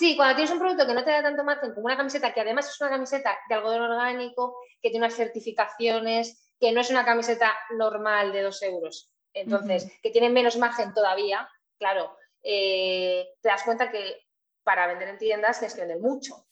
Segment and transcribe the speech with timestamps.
[0.00, 2.40] Sí, cuando tienes un producto que no te da tanto margen como una camiseta, que
[2.40, 7.04] además es una camiseta de algodón orgánico, que tiene unas certificaciones, que no es una
[7.04, 11.46] camiseta normal de dos euros, entonces, que tiene menos margen todavía,
[11.78, 14.26] claro, eh, te das cuenta que
[14.62, 16.46] para vender en tiendas tienes que vender mucho.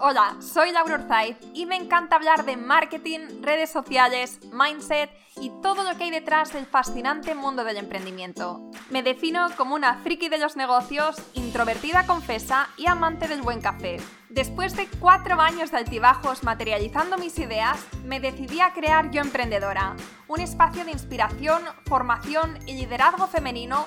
[0.00, 5.08] Hola, soy Laura Orzaiz y me encanta hablar de marketing, redes sociales, mindset
[5.40, 8.70] y todo lo que hay detrás del fascinante mundo del emprendimiento.
[8.90, 13.98] Me defino como una friki de los negocios, introvertida confesa y amante del buen café.
[14.30, 19.94] Después de cuatro años de altibajos materializando mis ideas, me decidí a crear Yo Emprendedora,
[20.26, 23.86] un espacio de inspiración, formación y liderazgo femenino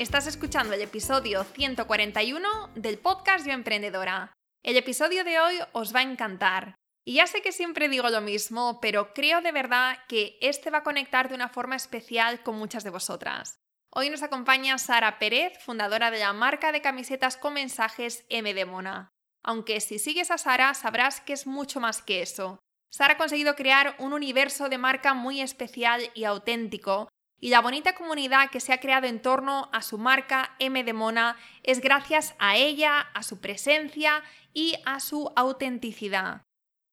[0.00, 4.32] Estás escuchando el episodio 141 del podcast Yo Emprendedora.
[4.64, 6.74] El episodio de hoy os va a encantar.
[7.04, 10.78] Y ya sé que siempre digo lo mismo, pero creo de verdad que este va
[10.78, 13.58] a conectar de una forma especial con muchas de vosotras.
[13.90, 18.64] Hoy nos acompaña Sara Pérez, fundadora de la marca de camisetas con mensajes M de
[18.64, 19.10] Mona.
[19.44, 22.58] Aunque si sigues a Sara sabrás que es mucho más que eso.
[22.90, 27.10] Sara ha conseguido crear un universo de marca muy especial y auténtico,
[27.40, 30.92] y la bonita comunidad que se ha creado en torno a su marca M de
[30.92, 36.42] Mona es gracias a ella, a su presencia y a su autenticidad.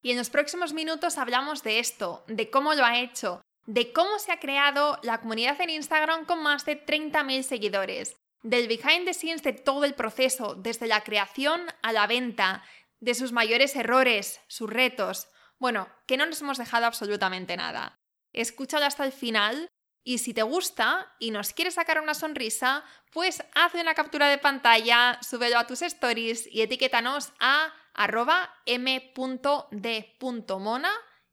[0.01, 4.19] Y en los próximos minutos hablamos de esto, de cómo lo ha hecho, de cómo
[4.19, 9.13] se ha creado la comunidad en Instagram con más de 30.000 seguidores, del behind the
[9.13, 12.63] scenes de todo el proceso, desde la creación a la venta,
[12.99, 15.27] de sus mayores errores, sus retos.
[15.59, 17.99] Bueno, que no nos hemos dejado absolutamente nada.
[18.31, 19.69] Escúchalo hasta el final
[20.07, 24.37] y si te gusta y nos quieres sacar una sonrisa, pues haz una captura de
[24.37, 29.71] pantalla, súbelo a tus stories y etiquétanos a arroba m.d.mona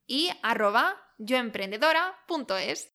[0.08, 2.92] y arroba yoemprendedora.es.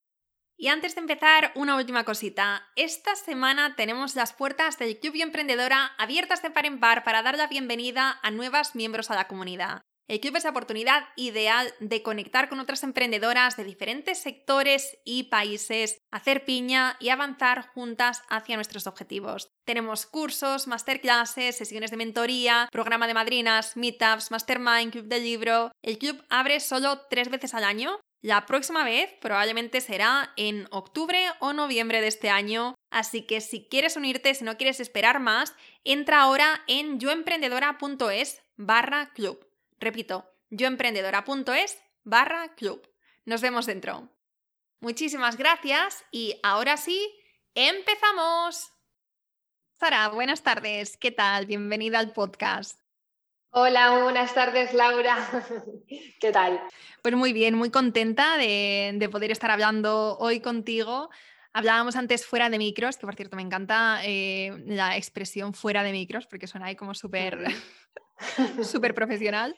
[0.57, 2.67] Y antes de empezar, una última cosita.
[2.75, 7.37] Esta semana tenemos las puertas del Club Emprendedora abiertas de par en par para dar
[7.37, 9.81] la bienvenida a nuevas miembros a la comunidad.
[10.09, 15.25] El club es la oportunidad ideal de conectar con otras emprendedoras de diferentes sectores y
[15.25, 19.49] países, hacer piña y avanzar juntas hacia nuestros objetivos.
[19.67, 25.71] Tenemos cursos, masterclasses, sesiones de mentoría, programa de madrinas, meetups, mastermind, club de libro.
[25.83, 27.99] El club abre solo tres veces al año.
[28.23, 33.67] La próxima vez probablemente será en octubre o noviembre de este año, así que si
[33.69, 35.53] quieres unirte, si no quieres esperar más,
[35.83, 39.48] entra ahora en yoemprendedora.es barra club.
[39.81, 42.85] Repito, yoemprendedora.es barra club.
[43.23, 44.09] Nos vemos dentro.
[44.81, 47.09] Muchísimas gracias y ahora sí,
[47.55, 48.73] empezamos.
[49.79, 50.97] Sara, buenas tardes.
[50.97, 51.45] ¿Qué tal?
[51.45, 52.77] Bienvenida al podcast.
[53.51, 55.15] Hola, buenas tardes, Laura.
[56.19, 56.61] ¿Qué tal?
[57.01, 61.09] Pues muy bien, muy contenta de, poder estar hablando hoy contigo.
[61.53, 65.93] Hablábamos antes fuera de micros, que por cierto me encanta eh, la expresión fuera de
[65.93, 67.47] micros, porque suena ahí como súper
[68.63, 69.55] súper profesional.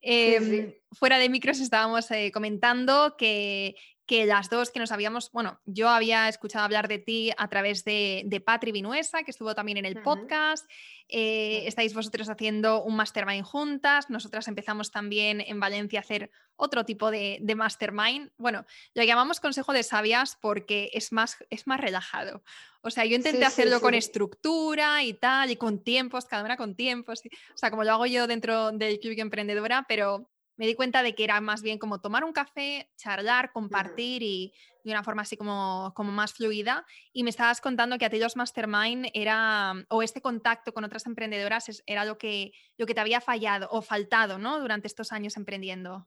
[0.00, 3.74] Em, fuera de micros estábamos eh, comentando que,
[4.06, 7.84] que las dos que nos habíamos, bueno, yo había escuchado hablar de ti a través
[7.84, 10.68] de, de Patri Vinuesa, que estuvo también en el podcast.
[11.08, 14.10] Eh, estáis vosotros haciendo un mastermind juntas.
[14.10, 18.30] Nosotras empezamos también en Valencia a hacer otro tipo de, de mastermind.
[18.36, 22.42] Bueno, lo llamamos consejo de sabias porque es más, es más relajado.
[22.82, 26.76] O sea, yo intenté hacerlo con estructura y tal, y con tiempos, cada una con
[26.76, 27.22] tiempos.
[27.24, 31.14] O sea, como lo hago yo dentro del Club Emprendedora, pero me di cuenta de
[31.14, 34.52] que era más bien como tomar un café, charlar, compartir y
[34.84, 36.86] de una forma así como, como más fluida.
[37.12, 41.06] Y me estabas contando que a ti los mastermind era, o este contacto con otras
[41.06, 44.60] emprendedoras era lo que, lo que te había fallado o faltado, ¿no?
[44.60, 46.06] Durante estos años emprendiendo.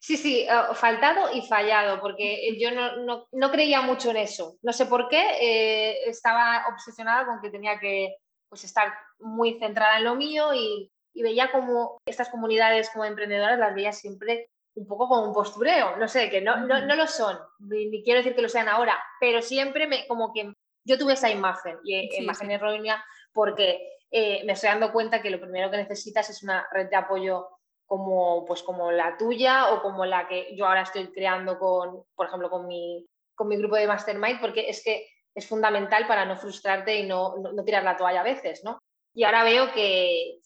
[0.00, 4.56] Sí, sí, ah, faltado y fallado, porque yo no, no, creía mucho en eso.
[4.60, 8.16] No sé por qué, eh, estaba obsesionada con que tenía que
[8.48, 13.58] pues, estar muy centrada en lo mío y y veía como estas comunidades como emprendedoras
[13.58, 17.06] las veía siempre un poco como un postureo, no sé, que no, no, no lo
[17.06, 20.52] son, ni, quiero decir que lo sean ahora, pero siempre me, como que
[20.84, 25.30] yo tuve esa imagen, y eh, imagen errónea, porque eh, me estoy dando cuenta que
[25.30, 27.48] lo primero que necesitas es una red de apoyo
[27.86, 32.26] como, pues como la tuya o como la que yo ahora estoy creando con, por
[32.26, 36.36] ejemplo, con mi, con mi grupo de Mastermind, porque es que es fundamental para no
[36.36, 38.78] frustrarte y no, no, no tirar la toalla a veces, ¿no?
[39.14, 40.40] Y ahora veo que,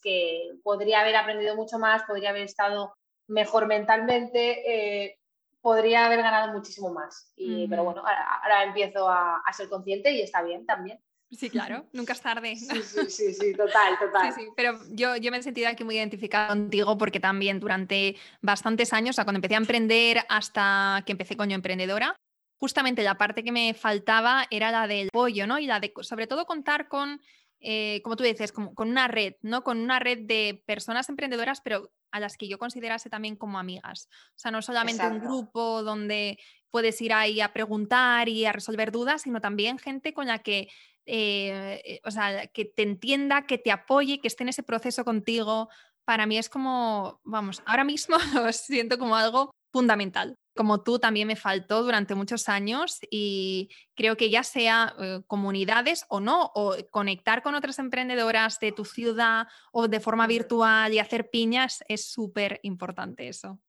[0.63, 2.93] podría haber aprendido mucho más, podría haber estado
[3.27, 5.19] mejor mentalmente, eh,
[5.61, 7.31] podría haber ganado muchísimo más.
[7.35, 10.99] Y, Pero bueno, ahora, empiezo a, ser consciente y está bien también.
[11.29, 12.55] Sí, claro, nunca es tarde.
[12.55, 14.33] Sí, sí, sí, total, total.
[14.33, 18.15] Sí, sí, pero yo, yo me he sentido aquí muy identificada contigo porque también durante
[18.41, 22.15] bastantes años, o sea, cuando empecé a emprender hasta que empecé con yo emprendedora,
[22.59, 25.59] justamente la parte que me faltaba era la del apoyo, ¿no?
[25.59, 27.21] Y la de, sobre todo, contar con,
[27.59, 29.63] eh, como tú dices, con, con, una red, ¿no?
[29.63, 34.07] Con una red de personas emprendedoras, pero a las que yo considerase también como amigas.
[34.29, 36.37] O sea, no solamente un grupo donde
[36.69, 40.69] puedes ir ahí a preguntar y a resolver dudas, sino también gente con la que
[41.09, 45.05] eh, eh, o sea, que te entienda, que te apoye, que esté en ese proceso
[45.05, 45.69] contigo,
[46.03, 50.35] para mí es como, vamos, ahora mismo lo siento como algo fundamental.
[50.55, 56.05] Como tú también me faltó durante muchos años y creo que ya sea eh, comunidades
[56.09, 60.99] o no, o conectar con otras emprendedoras de tu ciudad o de forma virtual y
[60.99, 63.59] hacer piñas, es súper importante eso.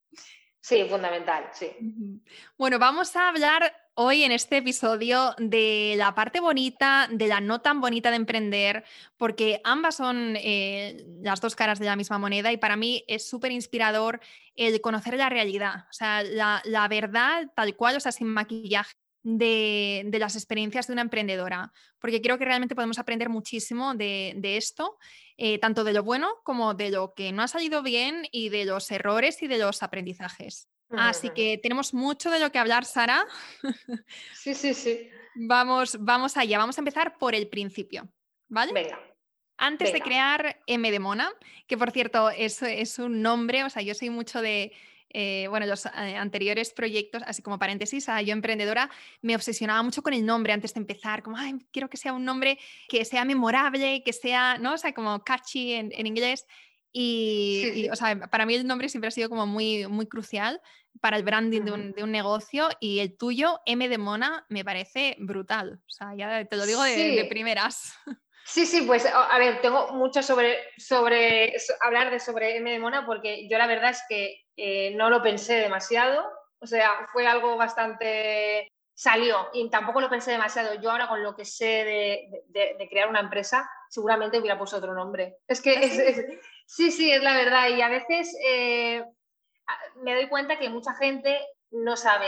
[0.68, 1.70] Sí, fundamental, sí.
[2.58, 7.62] Bueno, vamos a hablar hoy en este episodio de la parte bonita, de la no
[7.62, 8.84] tan bonita de emprender,
[9.16, 13.26] porque ambas son eh, las dos caras de la misma moneda y para mí es
[13.26, 14.20] súper inspirador
[14.56, 18.92] el conocer la realidad, o sea, la, verdad tal cual, o sea, sin maquillaje.
[19.24, 24.96] De, las experiencias de una emprendedora, porque creo que realmente podemos aprender muchísimo de, esto,
[25.40, 28.64] eh, tanto de lo bueno como de lo que no ha salido bien y de
[28.64, 30.68] los errores y de los aprendizajes.
[30.90, 33.24] Así que tenemos mucho de lo que hablar, Sara.
[34.34, 35.10] Sí, sí, sí.
[35.34, 36.58] Vamos, vamos allá.
[36.58, 38.08] Vamos a empezar por el principio,
[38.48, 38.72] ¿vale?
[38.72, 38.98] Venga.
[39.58, 41.30] Antes de crear M de Mona,
[41.66, 44.72] que por cierto es, es un nombre, o sea, yo soy mucho de,
[45.10, 48.90] eh, bueno, los eh, anteriores proyectos, así como paréntesis, a yo emprendedora,
[49.22, 52.24] me obsesionaba mucho con el nombre antes de empezar, como, ay, quiero que sea un
[52.24, 52.58] nombre
[52.88, 54.74] que sea memorable, que sea, ¿no?
[54.74, 56.46] O sea, como catchy en, en inglés.
[56.92, 60.60] Y, o sea, para mí el nombre siempre ha sido como muy, muy crucial
[61.00, 64.64] para el branding de, un, de, un, negocio y el tuyo, M de Mona, me
[64.64, 65.80] parece brutal.
[65.86, 67.94] O sea, ya te lo digo de, primeras.
[68.44, 71.52] Sí, sí, pues a ver, tengo mucho sobre, sobre
[71.82, 75.22] hablar de sobre M de Mona porque yo la verdad es que eh, no lo
[75.22, 76.28] pensé demasiado.
[76.60, 80.74] O sea, fue algo bastante salió y tampoco lo pensé demasiado.
[80.74, 84.92] Yo ahora con lo que sé de, de, crear una empresa, seguramente hubiera puesto otro
[84.92, 85.36] nombre.
[85.46, 86.24] Es que ¿Ah, es,
[86.66, 87.68] Sí, sí, es la verdad.
[87.68, 89.04] Y a veces eh,
[90.02, 91.38] me doy cuenta que mucha gente
[91.70, 92.26] no sabe,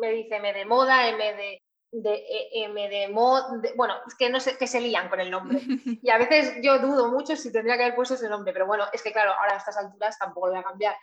[0.00, 4.30] me dice M de moda, M de, de e, M de moda, bueno, es que
[4.30, 5.58] no sé, que se lían con el nombre.
[6.02, 8.84] Y a veces yo dudo mucho si tendría que haber puesto ese nombre, pero bueno,
[8.92, 10.96] es que claro, ahora a estas alturas tampoco lo voy a cambiar.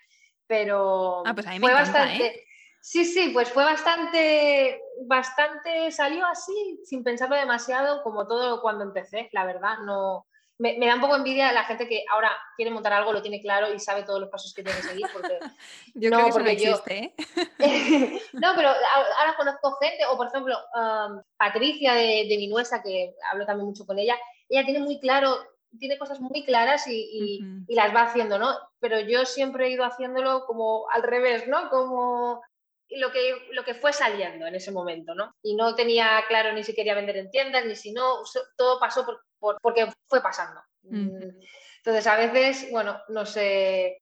[0.50, 2.26] Pero ah, pues a mí me fue bastante.
[2.26, 2.46] ¿eh?
[2.82, 9.30] Sí, sí, pues fue bastante, bastante, salió así, sin pensarlo demasiado, como todo cuando empecé,
[9.32, 10.26] la verdad, no,
[10.60, 13.72] me, da un poco envidia la gente que ahora quiere montar algo, lo tiene claro
[13.74, 15.06] y sabe todos los pasos que tiene que seguir.
[15.14, 15.40] Porque,
[15.94, 17.14] yo no, creo que porque no existe,
[17.60, 18.22] ¿eh?
[18.34, 23.46] no, pero ahora conozco gente, o por ejemplo, um, Patricia de, de Minuesa, que hablo
[23.46, 24.18] también mucho con ella,
[24.50, 25.38] ella tiene muy claro,
[25.78, 28.56] tiene cosas muy claras y, y, las va haciendo, ¿no?
[28.80, 31.70] Pero yo siempre he ido haciéndolo como al revés, ¿no?
[31.70, 32.42] Como
[32.90, 35.36] lo que, lo que fue saliendo en ese momento, ¿no?
[35.44, 38.24] Y no tenía claro ni si quería vender en tiendas, ni si no,
[38.58, 39.06] todo pasó
[39.40, 40.62] por, porque fue pasando.
[40.84, 44.02] Entonces, a veces, bueno, no sé,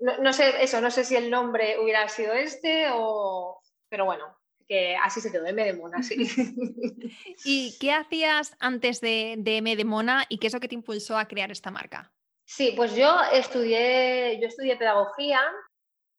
[0.00, 4.39] no, sé eso, no sé si el nombre hubiera sido este o, pero bueno,
[4.70, 6.14] que así se quedó, M de Mona, sí.
[7.44, 10.76] ¿Y qué hacías antes de, de M de Mona y qué es lo que te
[10.76, 12.12] impulsó a crear esta marca?
[12.44, 15.40] Sí, pues yo estudié, yo estudié pedagogía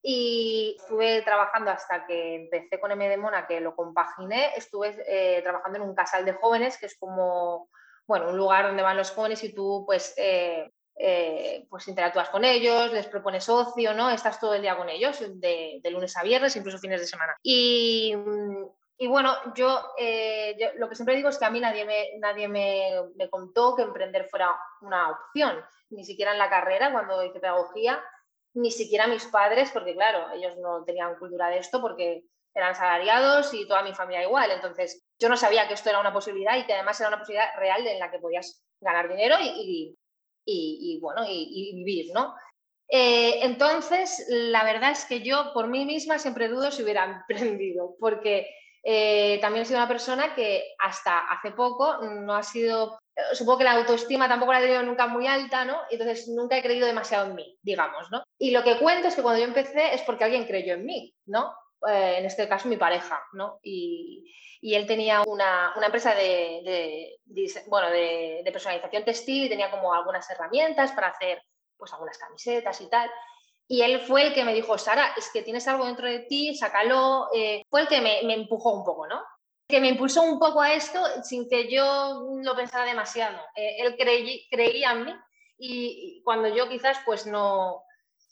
[0.04, 5.42] y estuve trabajando hasta que empecé con M de Mona, que lo compaginé, estuve eh,
[5.44, 7.70] trabajando en un casal de jóvenes, que es como
[8.06, 10.70] bueno, un lugar donde van los jóvenes y tú pues, eh,
[11.04, 14.10] eh, pues interactúas con ellos, les propones ocio, ¿no?
[14.12, 17.36] Estás todo el día con ellos, de, lunes a viernes, incluso fines de semana.
[17.42, 18.16] Y,
[19.08, 22.92] bueno, yo, yo, lo que siempre digo es que a mí nadie, me, nadie me,
[23.16, 28.00] me contó que emprender fuera una opción, ni siquiera en la carrera, cuando hice pedagogía,
[28.54, 33.54] ni siquiera mis padres, porque claro, ellos no tenían cultura de esto porque eran salariados
[33.54, 34.52] y toda mi familia igual.
[34.52, 37.56] Entonces, yo no sabía que esto era una posibilidad y que además era una posibilidad
[37.58, 39.98] real en la que podías ganar dinero y,
[41.00, 42.36] bueno, y, vivir, ¿no?
[42.90, 47.96] Eh, entonces, la verdad es que yo por mí misma siempre dudo si hubiera emprendido,
[48.00, 48.48] porque
[48.84, 53.00] eh, también he sido una persona que hasta hace poco no ha sido
[53.34, 55.78] supongo que la autoestima tampoco la he tenido nunca muy alta, ¿no?
[55.90, 58.24] Entonces nunca he creído demasiado en mí, digamos, ¿no?
[58.38, 61.14] Y lo que cuento es que cuando yo empecé es porque alguien creyó en mí,
[61.26, 61.54] ¿no?
[61.88, 63.60] Eh, en este caso mi pareja, ¿no?
[63.64, 64.28] Y,
[64.62, 67.20] él tenía una, empresa de,
[67.68, 71.42] bueno, de, personalización textil y tenía como algunas herramientas para hacer
[71.76, 73.10] pues algunas camisetas y tal.
[73.68, 76.54] Y él fue el que me dijo, Sara, es que tienes algo dentro de ti,
[76.56, 77.30] sácalo.
[77.34, 79.20] Eh, fue el que me, empujó un poco, ¿no?
[79.68, 83.40] Que me impulsó un poco a esto sin que yo lo pensara demasiado.
[83.56, 85.16] Eh, él creía en mí
[85.58, 87.84] y, cuando yo quizás pues no,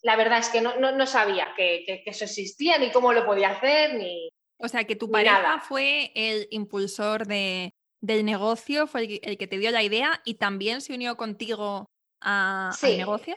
[0.01, 3.96] la verdad es que no, no, sabía que, eso existía, ni cómo lo podía hacer,
[3.96, 4.29] ni...
[4.58, 9.58] O sea, que tu pareja fue el impulsor de, del negocio, fue el, que te
[9.58, 11.89] dio la idea y también se unió contigo
[12.22, 13.36] a, al negocio.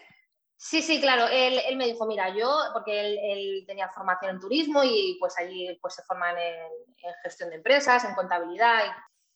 [0.64, 1.26] Sí, sí, claro.
[1.26, 5.94] Él, me dijo, mira, yo, porque él, tenía formación en turismo y pues allí pues
[5.94, 6.70] se forman en,
[7.24, 8.84] gestión de empresas, en contabilidad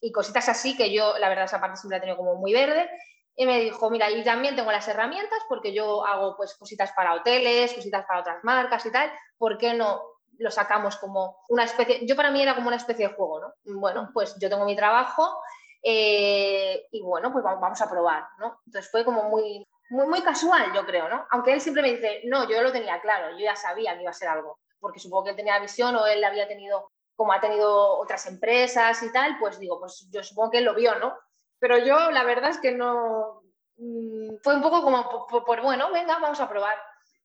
[0.01, 2.53] y, cositas así que yo, la verdad, esa parte siempre la he tenido como muy
[2.53, 2.89] verde.
[3.37, 7.15] Y me dijo, mira, yo también tengo las herramientas porque yo hago pues cositas para
[7.15, 9.13] hoteles, cositas para otras marcas y tal.
[9.37, 10.03] ¿Por qué no
[10.39, 12.07] lo sacamos como una especie?
[12.07, 13.55] Yo para mí era como una especie de juego, ¿no?
[13.79, 15.39] Bueno, pues yo tengo mi trabajo
[15.83, 18.61] eh, y bueno, pues vamos a probar, ¿no?
[18.67, 21.27] Entonces fue como muy, muy, muy casual, yo creo, ¿no?
[21.31, 24.11] Aunque él siempre me dice, no, yo lo tenía claro, yo ya sabía que iba
[24.11, 27.41] a ser algo, porque supongo que él tenía visión o él había tenido, como ha
[27.41, 31.15] tenido otras empresas y tal, pues digo, pues yo supongo que él lo vio, ¿no?
[31.59, 33.43] Pero yo la verdad es que no,
[33.77, 36.77] mm, fue un poco como, por, bueno, venga, vamos a probar.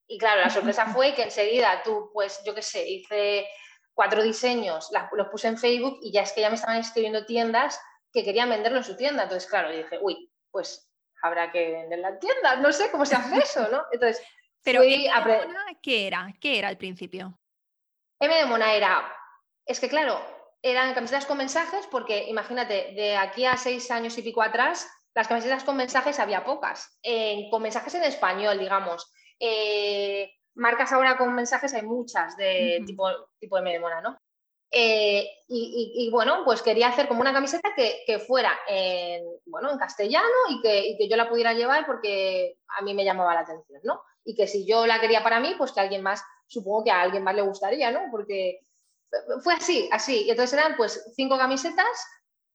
[0.07, 3.47] Y claro, la sorpresa fue que enseguida tú, pues yo qué sé, hice
[3.93, 7.79] cuatro diseños, los puse en Facebook y ya es que ya me estaban escribiendo tiendas
[8.11, 9.23] que querían venderlo en su tienda.
[9.23, 13.15] Entonces, claro, yo dije, uy, pues habrá que vender la tienda, no sé cómo se
[13.15, 13.83] hace eso, ¿no?
[13.91, 14.25] Entonces,
[14.63, 16.33] Pero fui M de Mona, ¿qué era?
[16.39, 17.37] ¿Qué era al principio?
[18.19, 19.15] M de Mona era,
[19.65, 20.19] es que claro,
[20.61, 25.27] eran camisetas con mensajes porque imagínate, de aquí a seis años y pico atrás, las
[25.27, 26.97] camisetas con mensajes había pocas,
[27.49, 29.11] con mensajes en español, digamos.
[29.39, 34.17] Eh, marcas ahora con mensajes hay muchas de tipo, tipo M de Mona, ¿no?
[34.73, 40.25] Eh, y, bueno, pues quería hacer como una camiseta que, fuera en, bueno, en castellano
[40.49, 44.01] y que, yo la pudiera llevar porque a mí me llamaba la atención, ¿no?
[44.23, 47.01] Y que si yo la quería para mí, pues que alguien más, supongo que a
[47.01, 48.03] alguien más le gustaría, ¿no?
[48.11, 48.61] Porque
[49.43, 50.23] fue así, así.
[50.23, 52.07] Y entonces eran pues cinco camisetas.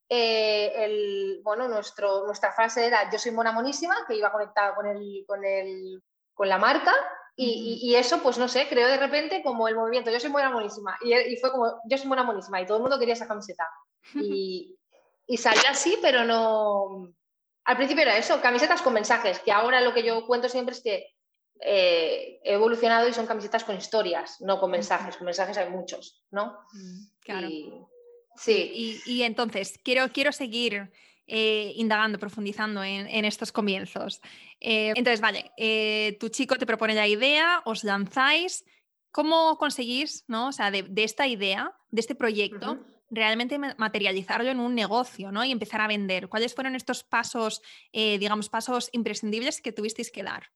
[0.08, 4.86] Eh, el, bueno, nuestro, nuestra frase era yo soy mona monísima, que iba conectada con,
[4.86, 6.02] el, con, el,
[6.34, 6.94] con la marca.
[7.38, 10.96] Y, eso, pues no sé, creo de repente como el movimiento, yo soy buena monísima.
[11.02, 12.60] Y, fue como, yo soy buena monísima.
[12.60, 13.68] Y todo el mundo quería esa camiseta.
[14.14, 14.78] Y,
[15.26, 17.12] y salió así, pero no...
[17.64, 20.82] Al principio era eso, camisetas con mensajes, que ahora lo que yo cuento siempre es
[20.82, 21.15] que
[21.60, 25.16] eh, he evolucionado y son camisetas con historias, no con mensajes.
[25.16, 26.58] Con mensajes hay muchos, ¿no?
[26.72, 27.48] Mm, claro.
[28.36, 29.00] sí.
[29.06, 30.90] Y, entonces, quiero, quiero seguir
[31.26, 34.20] eh, indagando, profundizando en, estos comienzos.
[34.60, 35.50] Eh, entonces, vale,
[36.20, 38.64] tu chico te propone la idea, os lanzáis.
[39.10, 40.48] ¿Cómo conseguís, ¿no?
[40.48, 45.42] o sea, de, esta idea, de este proyecto, realmente materializarlo en un negocio ¿no?
[45.42, 46.28] y empezar a vender?
[46.28, 47.62] ¿Cuáles fueron estos pasos,
[47.94, 50.50] digamos, pasos imprescindibles que tuvisteis que dar?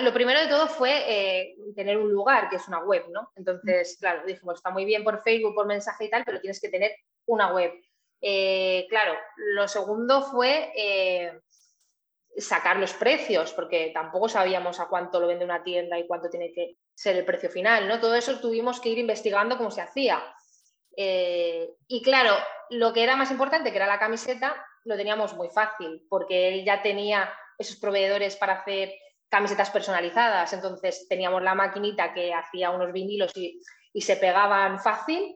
[0.00, 3.30] Lo primero de todo fue tener un lugar, que es una web, ¿no?
[3.36, 6.68] Entonces, claro, dijimos, está muy bien por Facebook, por mensaje y tal, pero tienes que
[6.68, 6.92] tener
[7.26, 7.72] una web.
[8.24, 11.40] Eh, claro, lo segundo fue eh,
[12.36, 16.52] sacar los precios, porque tampoco sabíamos a cuánto lo vende una tienda y cuánto tiene
[16.52, 17.98] que ser el precio final, ¿no?
[17.98, 20.22] Todo eso tuvimos que ir investigando cómo se hacía.
[20.96, 22.36] Eh, y claro,
[22.70, 26.64] lo que era más importante, que era la camiseta, lo teníamos muy fácil, porque él
[26.64, 28.92] ya tenía esos proveedores para hacer
[29.32, 33.60] camisetas personalizadas, entonces teníamos la maquinita que hacía unos vinilos y,
[33.92, 35.34] y se pegaban fácil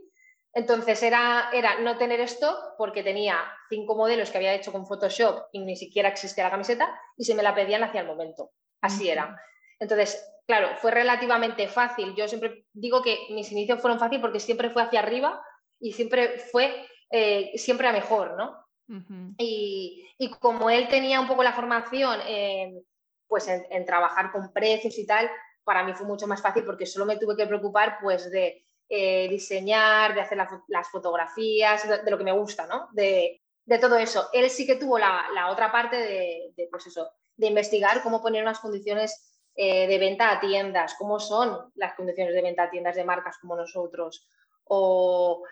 [0.56, 3.36] entonces era, era no tener stock porque tenía
[3.68, 7.34] cinco modelos que había hecho con Photoshop y ni siquiera existía la camiseta y se
[7.34, 8.52] me la pedían hacia el momento.
[8.80, 9.38] Así era.
[9.78, 12.14] Entonces, claro, fue relativamente fácil.
[12.14, 15.42] Yo siempre digo que mis inicios fueron fáciles porque siempre fue hacia arriba
[15.78, 18.56] y siempre fue eh, siempre a mejor, ¿no?
[19.36, 20.08] y,
[20.40, 22.82] como él tenía un poco la formación en,
[23.28, 25.30] pues en, trabajar con precios y tal,
[25.64, 29.28] para mí fue mucho más fácil porque solo me tuve que preocupar pues de eh,
[29.28, 32.88] diseñar, de hacer las fotografías, de, lo que me gusta, ¿no?
[32.92, 33.42] De,
[33.80, 34.28] todo eso.
[34.32, 38.60] Él sí que tuvo la, otra parte de, pues eso, de investigar cómo poner unas
[38.60, 43.04] condiciones eh, de venta a tiendas, cómo son las condiciones de venta a tiendas de
[43.04, 44.28] marcas como nosotros,
[44.68, 45.42] o,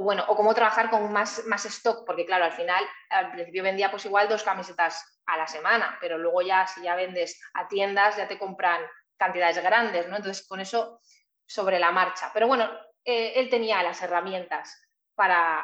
[0.00, 3.90] bueno, o cómo trabajar con más, más stock, porque claro, al final, al principio vendía
[3.90, 8.16] pues igual dos camisetas a la semana, pero luego ya si ya vendes a tiendas
[8.16, 8.82] ya te compran
[9.16, 10.16] cantidades grandes, ¿no?
[10.16, 11.00] Entonces con eso
[11.46, 12.30] sobre la marcha.
[12.34, 12.68] Pero bueno,
[13.04, 14.80] eh, él tenía las herramientas
[15.14, 15.62] para,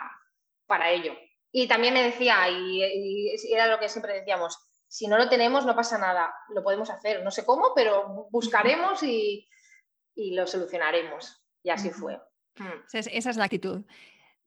[0.67, 1.15] para ello.
[1.53, 5.75] Y también me decía, y, era lo que siempre decíamos, si no lo tenemos no
[5.75, 9.49] pasa nada, lo podemos hacer, no sé cómo, pero buscaremos y,
[10.15, 11.43] lo solucionaremos.
[11.63, 12.17] Y así fue.
[12.57, 12.85] Mm.
[12.93, 13.83] Esa es, la actitud.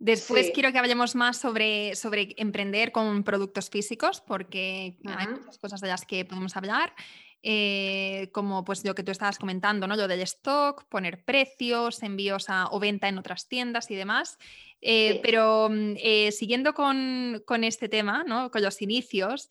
[0.03, 5.79] Después quiero que hablemos más sobre, sobre emprender con productos físicos, porque hay muchas cosas
[5.79, 6.93] de las que podemos hablar.
[7.41, 9.95] Eh, como pues lo que tú estabas comentando, ¿no?
[9.95, 14.37] Lo del stock, poner precios, envíos o venta en otras tiendas y demás.
[14.81, 18.51] Eh, pero mm, eh, siguiendo con, con, este tema, ¿no?
[18.51, 19.49] con los inicios,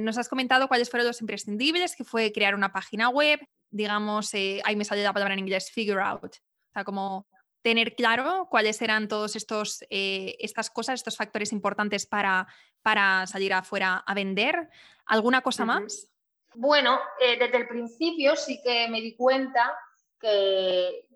[0.00, 3.40] nos has comentado cuáles fueron los imprescindibles, que fue crear una página web,
[3.70, 7.26] digamos, ahí me sale la palabra en inglés, figure out, o sea, como
[7.62, 12.46] tener claro cuáles eran todos estos estas cosas, estos factores importantes para,
[12.82, 14.68] para salir afuera a vender.
[15.06, 16.10] ¿Alguna cosa más?
[16.54, 19.76] Bueno, eh, desde el principio sí que me di cuenta
[20.20, 21.06] que,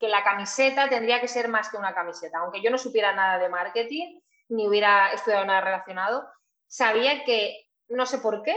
[0.00, 2.40] la camiseta tendría que ser más que una camiseta.
[2.40, 4.20] Aunque yo no supiera nada de marketing,
[4.50, 6.28] ni hubiera estudiado nada relacionado,
[6.66, 8.54] sabía que, no sé por qué,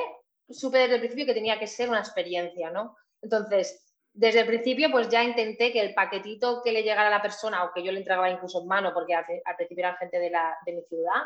[0.49, 2.97] supe desde el principio que tenía que ser una experiencia, ¿no?
[3.21, 3.86] Entonces,
[4.17, 7.63] desde el principio, pues ya intenté que el paquetito que le llegara a la persona,
[7.63, 10.81] o que yo le entregaba incluso en mano, porque al, principio era gente de, mi
[10.89, 11.21] ciudad,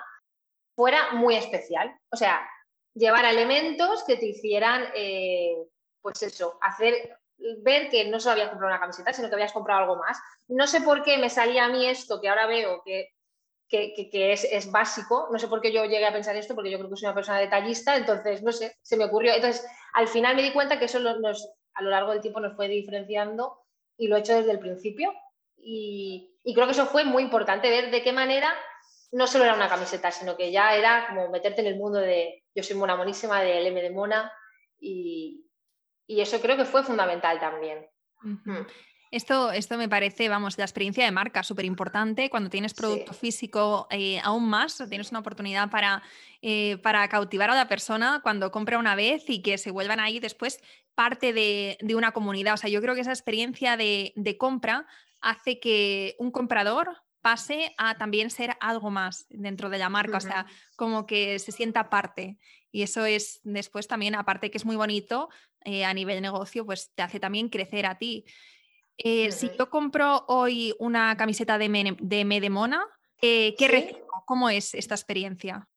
[0.75, 1.95] fuera muy especial.
[2.12, 2.45] O sea,
[2.93, 5.55] llevar elementos que te hicieran, eh,
[6.01, 7.17] pues eso, hacer
[7.60, 10.19] ver que no solo habías comprado una camiseta, sino que habías comprado algo más.
[10.50, 13.13] No sé por qué me salía a mí esto que ahora veo que,
[13.69, 16.89] que, es, básico, no sé por qué yo llegué a pensar esto, porque yo creo
[16.89, 19.33] que soy una persona detallista, entonces, no sé, se me ocurrió.
[19.33, 22.56] Entonces, al final me di cuenta que eso nos, a lo largo del tiempo nos
[22.56, 23.58] fue diferenciando
[23.98, 25.13] y lo he hecho desde el principio.
[25.58, 28.54] Y, y creo que eso fue muy importante, ver de qué manera
[29.12, 32.44] no solo era una camiseta, sino que ya era como meterte en el mundo de
[32.56, 34.32] yo soy mona monísima, de M de mona,
[34.80, 35.46] y,
[36.08, 37.88] eso creo que fue fundamental también.
[39.12, 42.30] Esto, esto me parece, vamos, la experiencia de marca súper importante.
[42.30, 46.01] Cuando tienes producto físico, eh, aún más, tienes una oportunidad para,
[46.41, 50.22] eh, para cautivar a la persona cuando compra una vez y que se vuelvan ahí
[50.22, 50.60] después
[50.96, 52.53] parte de, una comunidad.
[52.53, 54.88] O sea, yo creo que esa experiencia de, de compra
[55.20, 60.22] hace que un comprador pase a también ser algo más dentro de la marca, o
[60.22, 62.38] sea, como que se sienta parte.
[62.72, 65.30] Y eso es después también, aparte que es muy bonito
[65.63, 68.25] eh, a nivel de negocio, pues te hace también crecer a ti.
[68.98, 72.85] Eh, si yo compro hoy una camiseta de, me, de Medemona,
[73.22, 74.24] eh, ¿qué recibo?
[74.25, 75.68] ¿Cómo es esta experiencia?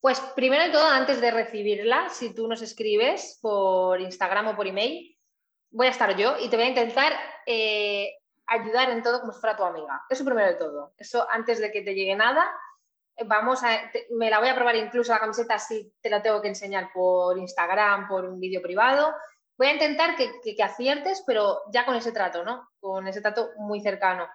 [0.00, 4.66] Pues primero de todo, antes de recibirla, si tú nos escribes por Instagram o por
[4.66, 5.18] email,
[5.70, 7.12] voy a estar yo y te voy a intentar
[8.48, 10.02] ayudar en todo como si fuera tu amiga.
[10.08, 10.94] Eso primero de todo.
[10.96, 12.50] Eso antes de que te llegue nada.
[13.14, 16.40] Eh, vamos a, me la voy a probar incluso la camiseta si te la tengo
[16.40, 19.14] que enseñar por Instagram, por un vídeo privado.
[19.58, 22.70] Voy a intentar que, aciertes, pero ya con ese trato, ¿no?
[22.80, 24.26] Con ese trato muy cercano.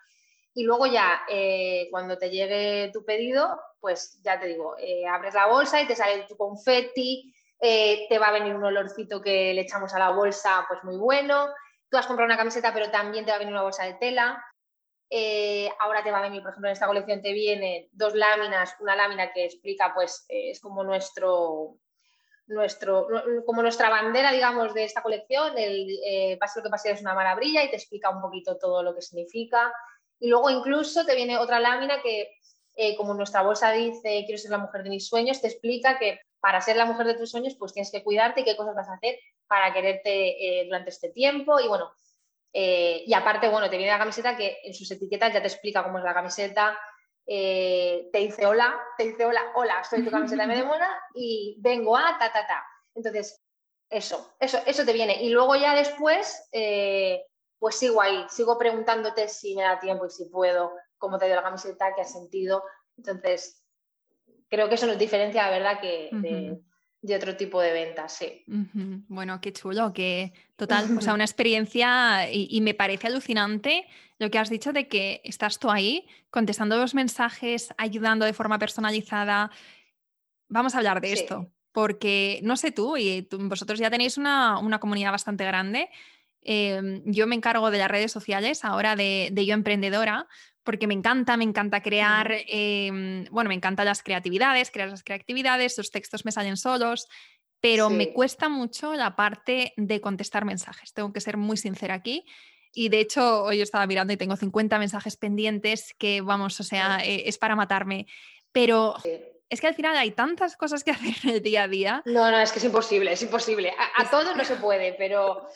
[0.53, 5.33] Y luego ya, eh, cuando te llegue tu pedido, pues ya te digo, eh, abres
[5.33, 9.62] la bolsa y te sale tu confeti, te va a venir un olorcito que le
[9.62, 11.47] echamos a la bolsa, pues muy bueno,
[11.93, 14.43] tú has comprado una camiseta, pero también te va a venir una bolsa de tela.
[15.12, 18.75] Eh, ahora te va a venir, por ejemplo, en esta colección te vienen dos láminas,
[18.79, 21.77] una lámina que explica, pues, eh, es como nuestro,
[22.47, 23.08] nuestro,
[23.45, 27.13] como nuestra bandera, digamos, de esta colección, el eh, pase lo que pase es una
[27.13, 29.73] maravilla y te explica un poquito todo lo que significa.
[30.19, 32.38] Y luego incluso te viene otra lámina que,
[32.97, 36.60] como nuestra bolsa dice, quiero ser la mujer de mis sueños, te explica que para
[36.60, 38.95] ser la mujer de tus sueños, pues tienes que cuidarte y qué cosas vas a
[38.95, 41.58] hacer para quererte eh, durante este tiempo.
[41.58, 41.93] Y bueno,
[42.51, 45.84] eh, y aparte, bueno, te viene la camiseta que en sus etiquetas ya te explica
[45.84, 46.77] cómo es la camiseta.
[47.25, 51.97] Eh, te dice hola, te dice hola, hola, soy tu camiseta de mona y vengo
[51.97, 52.63] a ta, ta, ta.
[52.95, 53.41] Entonces,
[53.89, 55.21] eso, eso, eso te viene.
[55.23, 56.49] Y luego ya después,
[57.59, 61.36] pues sigo ahí, sigo preguntándote si me da tiempo y si puedo, cómo te dio
[61.36, 62.63] la camiseta, qué has sentido.
[62.97, 63.63] Entonces,
[64.49, 66.62] creo que eso nos diferencia, la verdad, que de
[67.11, 68.43] otro tipo de ventas, sí.
[69.07, 73.85] Bueno, qué chulo, que total, o sea, una experiencia y, me parece alucinante
[74.19, 78.57] lo que has dicho de que estás tú ahí contestando los mensajes, ayudando de forma
[78.57, 79.51] personalizada.
[80.47, 85.11] Vamos a hablar de esto, porque no sé tú, y vosotros ya tenéis una, comunidad
[85.11, 85.89] bastante grande.
[86.41, 90.27] Em, yo me encargo de las redes sociales ahora de, de Yo Emprendedora,
[90.63, 95.78] porque me encanta, me encanta crear, em, bueno, me encantan las creatividades, crear las creatividades,
[95.78, 97.08] los textos me salen solos,
[97.60, 102.26] pero me cuesta mucho la parte de contestar mensajes, tengo que ser muy sincera aquí.
[102.73, 106.99] Y de hecho, hoy estaba mirando y tengo 50 mensajes pendientes que, vamos, o sea,
[107.06, 108.08] eh, es para matarme.
[108.52, 108.95] Pero
[109.49, 112.02] es que al final hay tantas cosas que hacer en el día a día.
[112.06, 113.71] No, no, es que es imposible, es imposible.
[113.78, 115.47] A, a todos no se puede, pero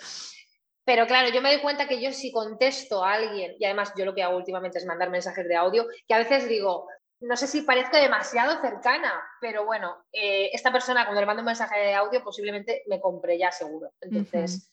[0.88, 4.06] pero claro, yo me doy cuenta que yo si contesto a alguien, y además yo
[4.06, 6.88] lo que hago últimamente es mandar mensajes de audio, que a veces digo,
[7.20, 11.48] no sé si parezco demasiado cercana, pero bueno, eh, esta persona cuando le mando un
[11.48, 13.92] mensaje de audio posiblemente me compre ya seguro.
[14.00, 14.72] Entonces,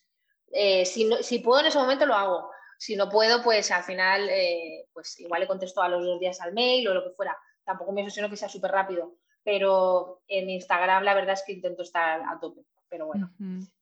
[0.53, 2.49] eh, si, si, puedo en ese momento lo hago.
[2.79, 6.41] Si no puedo, pues al final, eh, pues igual le contesto a los dos días
[6.41, 7.37] al mail o lo que fuera.
[7.65, 11.83] Tampoco me obsesiono que sea súper rápido, pero en Instagram la verdad es que intento
[11.83, 12.61] estar a tope.
[12.89, 13.33] Pero bueno,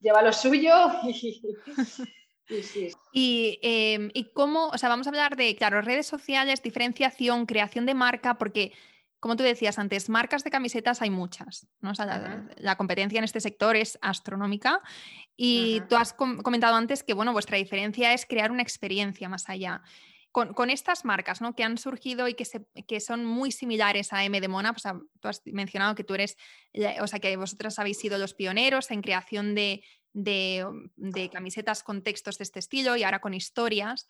[0.01, 1.43] lleva lo suyo y...
[3.13, 7.87] Y, em, y, cómo, o sea, vamos a hablar de, claro, redes sociales, diferenciación, creación
[7.87, 8.73] de marca, porque
[9.23, 11.93] como tú decías antes, marcas de camisetas hay muchas, ¿no?
[12.57, 14.81] la, competencia en este sector es astronómica
[15.37, 19.81] y tú has comentado antes que, bueno, vuestra diferencia es crear una experiencia más allá.
[20.33, 21.55] Con, estas marcas ¿no?
[21.55, 24.93] que han surgido y que, se, que, son muy similares a M de Mona, pues,
[25.21, 26.37] tú has mencionado que tú eres,
[27.01, 32.39] o sea, que vosotros habéis sido los pioneros en creación de, de, camisetas con textos
[32.39, 34.07] de este estilo y ahora con historias.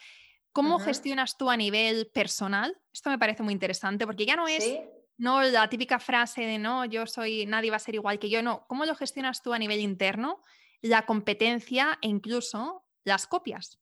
[0.52, 2.76] ¿Cómo gestionas tú a nivel personal?
[2.92, 4.64] Esto me parece muy interesante porque ya no es
[5.16, 8.42] no la típica frase de no, yo soy, nadie va a ser igual que yo,
[8.42, 8.66] no.
[8.66, 10.40] ¿Cómo lo gestionas tú a nivel interno?
[10.80, 13.78] La competencia e incluso las copias.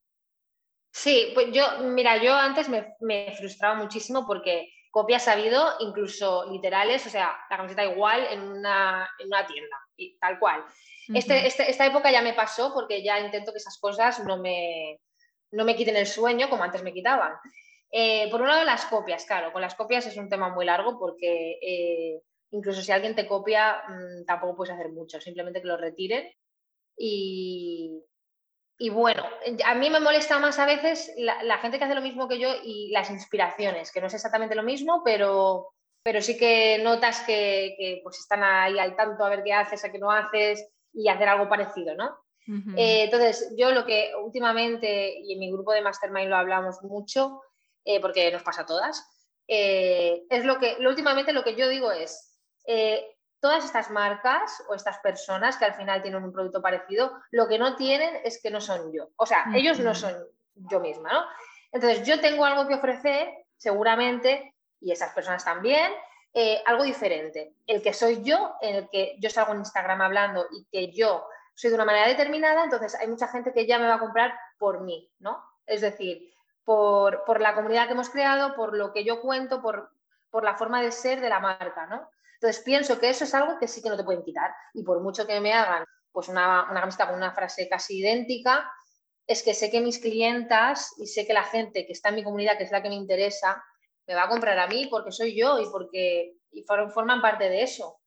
[0.93, 6.51] Sí, pues yo, mira, yo antes me, me frustraba muchísimo porque copias ha habido, incluso
[6.51, 10.65] literales, o sea, la camiseta igual en una, en una tienda, y tal cual.
[11.13, 15.01] Este, este, esta época ya me pasó porque ya intento que esas cosas no me,
[15.51, 17.33] no me quiten el sueño como antes me quitaban.
[17.91, 20.99] Eh, por un lado, las copias, claro, con las copias es un tema muy largo
[20.99, 22.23] porque eh,
[22.53, 26.31] incluso si alguien te copia, mm, tampoco puedes hacer mucho, simplemente que lo retiren.
[26.97, 28.03] Y,
[28.83, 29.23] y bueno,
[29.67, 32.49] a mí me molesta más a veces la, gente que hace lo mismo que yo
[32.65, 38.01] y las inspiraciones, que no es exactamente lo mismo, pero, pero sí que notas que,
[38.03, 41.29] pues están ahí al tanto a ver qué haces, a qué no haces y hacer
[41.29, 42.17] algo parecido, ¿no?
[42.75, 47.43] Eh, entonces, yo lo que últimamente, y en mi grupo de Mastermind lo hablamos mucho,
[47.85, 49.07] eh, porque nos pasa a todas,
[49.47, 52.35] eh, es lo que, últimamente lo que yo digo es,
[53.41, 57.59] todas estas marcas o estas personas que al final tienen un producto parecido, lo que
[57.59, 59.11] no tienen es que no son yo.
[59.17, 60.15] O sea, ellos no son
[60.55, 61.25] yo misma, ¿no?
[61.73, 65.93] Entonces, yo tengo algo que ofrecer, seguramente, y esas personas también,
[66.67, 67.55] algo diferente.
[67.67, 71.27] El que soy yo, en el que yo salgo en Instagram hablando y que yo
[71.55, 74.39] soy de una manera determinada, entonces hay mucha gente que ya me va a comprar
[74.59, 75.45] por mí, ¿no?
[75.67, 76.33] Es decir,
[76.65, 79.91] por, la comunidad que hemos creado, por lo que yo cuento, por,
[80.43, 82.09] la forma de ser de la marca, ¿no?
[82.41, 84.51] Entonces pienso que eso es algo que sí que no te pueden quitar.
[84.73, 88.69] Y por mucho que me hagan pues una, una camiseta con una frase casi idéntica,
[89.27, 92.25] es que sé que mis clientas y sé que la gente que está en mi
[92.25, 93.63] comunidad, que es la que me interesa,
[94.07, 97.63] me va a comprar a mí porque soy yo y porque y forman parte de
[97.63, 98.01] eso.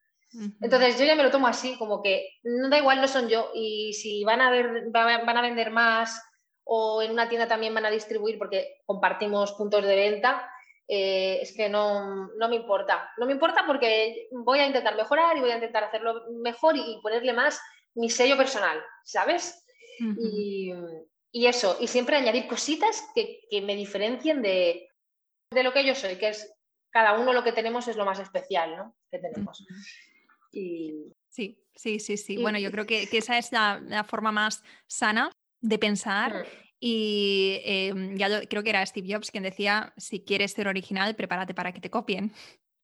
[0.61, 3.51] Entonces yo ya me lo tomo así, como que no da igual, no son yo.
[3.53, 6.19] Y si van a, ver, van a vender más
[6.63, 10.49] o en una tienda también van a distribuir porque compartimos puntos de venta,
[10.87, 13.11] eh, es que no, me importa.
[13.17, 16.99] No me importa porque voy a intentar mejorar y voy a intentar hacerlo mejor y,
[17.01, 17.61] ponerle más
[17.95, 19.59] mi sello personal, ¿sabes?
[19.99, 20.73] y,
[21.45, 24.87] eso, y siempre añadir cositas que, me diferencien de,
[25.51, 26.51] de, lo que yo soy, que es
[26.89, 28.95] cada uno lo que tenemos es lo más especial, ¿no?
[29.09, 29.65] Que tenemos.
[30.51, 31.13] Sí,
[31.75, 32.37] sí, sí, sí.
[32.37, 36.45] bueno, yo creo que, esa es la, la, forma más sana de pensar.
[36.85, 41.53] Y em, ya creo que era Steve Jobs quien decía, si quieres ser original, prepárate
[41.53, 42.33] para que te copien.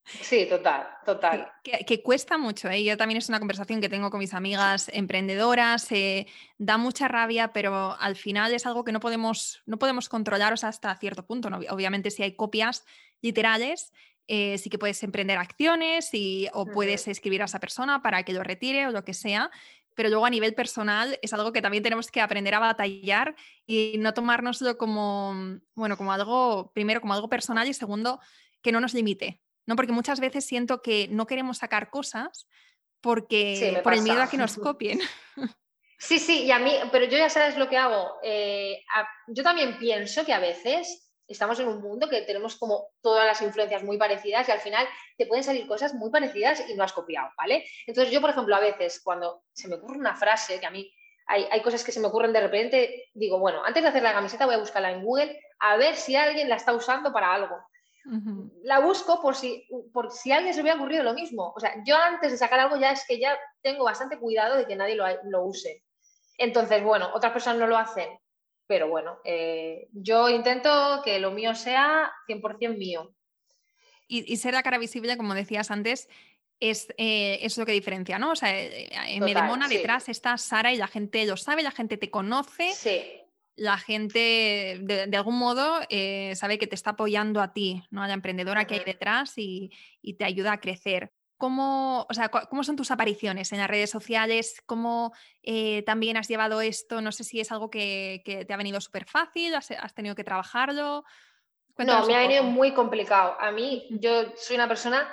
[0.05, 1.51] Sí, total, total.
[1.61, 2.81] Que, cuesta mucho, ¿eh?
[2.81, 7.51] yo también es una conversación que tengo con mis amigas emprendedoras, eh, da mucha rabia,
[7.51, 11.49] pero al final es algo que no podemos, no podemos controlar hasta cierto punto.
[11.69, 12.85] Obviamente si hay copias
[13.21, 13.91] literales,
[14.31, 18.31] eh, sí que puedes emprender acciones y, o puedes escribir a esa persona para que
[18.31, 19.49] lo retire o lo que sea,
[19.99, 23.35] pero luego a nivel personal es algo que también tenemos que aprender a batallar
[23.67, 28.21] y no tomárnoslo como, mm, bueno, como algo, primero como algo personal y segundo,
[28.61, 29.75] que no nos limite, ¿no?
[29.75, 32.47] Porque muchas veces siento que no queremos sacar cosas
[33.01, 35.01] porque por el miedo a que nos copien.
[36.01, 38.19] Sí, sí, y a mí, pero yo ya sabes lo que hago.
[38.23, 38.81] Eh,
[39.27, 43.41] yo también pienso que a veces estamos en un mundo que tenemos como todas las
[43.41, 44.87] influencias muy parecidas y al final
[45.17, 47.65] te pueden salir cosas muy parecidas y no has copiado, ¿vale?
[47.85, 50.91] Entonces yo, por ejemplo, a veces cuando se me ocurre una frase, que a mí
[51.27, 54.47] hay, cosas que se me ocurren de repente, digo, bueno, antes de hacer la camiseta
[54.47, 57.55] voy a buscarla en Google a ver si alguien la está usando para algo.
[58.63, 61.53] La busco por si, por si a alguien se me ha ocurrido lo mismo.
[61.55, 64.65] O sea, yo antes de sacar algo ya es que ya tengo bastante cuidado de
[64.65, 65.83] que nadie lo, lo use.
[66.39, 68.09] Entonces, bueno, otras personas no lo hacen
[68.69, 73.15] pero bueno, eh, yo intento que lo mío sea 100% mío.
[74.07, 76.07] Y, ser la cara visible, como decías antes,
[76.59, 78.31] es, eh, lo que diferencia, ¿no?
[78.31, 81.97] O sea, eh, en Medemona detrás está Sara y la gente lo sabe, la gente
[81.97, 82.69] te conoce.
[83.55, 85.79] La gente, de, algún modo,
[86.35, 88.03] sabe que te está apoyando a ti, ¿no?
[88.03, 89.71] A la emprendedora que hay detrás y,
[90.03, 91.11] y te ayuda a crecer.
[91.39, 94.61] ¿Cómo, o sea, ¿cómo son tus apariciones en las redes sociales?
[94.65, 97.01] ¿Cómo eh, también has llevado esto?
[97.01, 101.05] No sé si es algo que, te ha venido súper fácil, has, tenido que trabajarlo.
[101.77, 103.37] no, me ha venido muy complicado.
[103.39, 105.09] A mí, yo soy una persona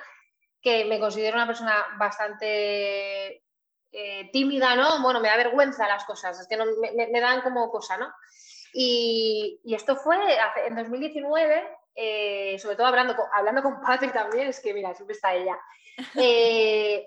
[0.61, 3.45] que me considero una persona bastante
[3.93, 5.01] eh, tímida, ¿no?
[5.01, 8.13] Bueno, me da vergüenza las cosas, es que no, me, dan como cosa, ¿no?
[8.73, 10.17] Y, esto fue
[10.67, 15.15] en 2019, eh, sobre todo hablando con, hablando con Patrick también, es que mira, siempre
[15.15, 15.57] está ella.
[16.15, 17.07] Eh,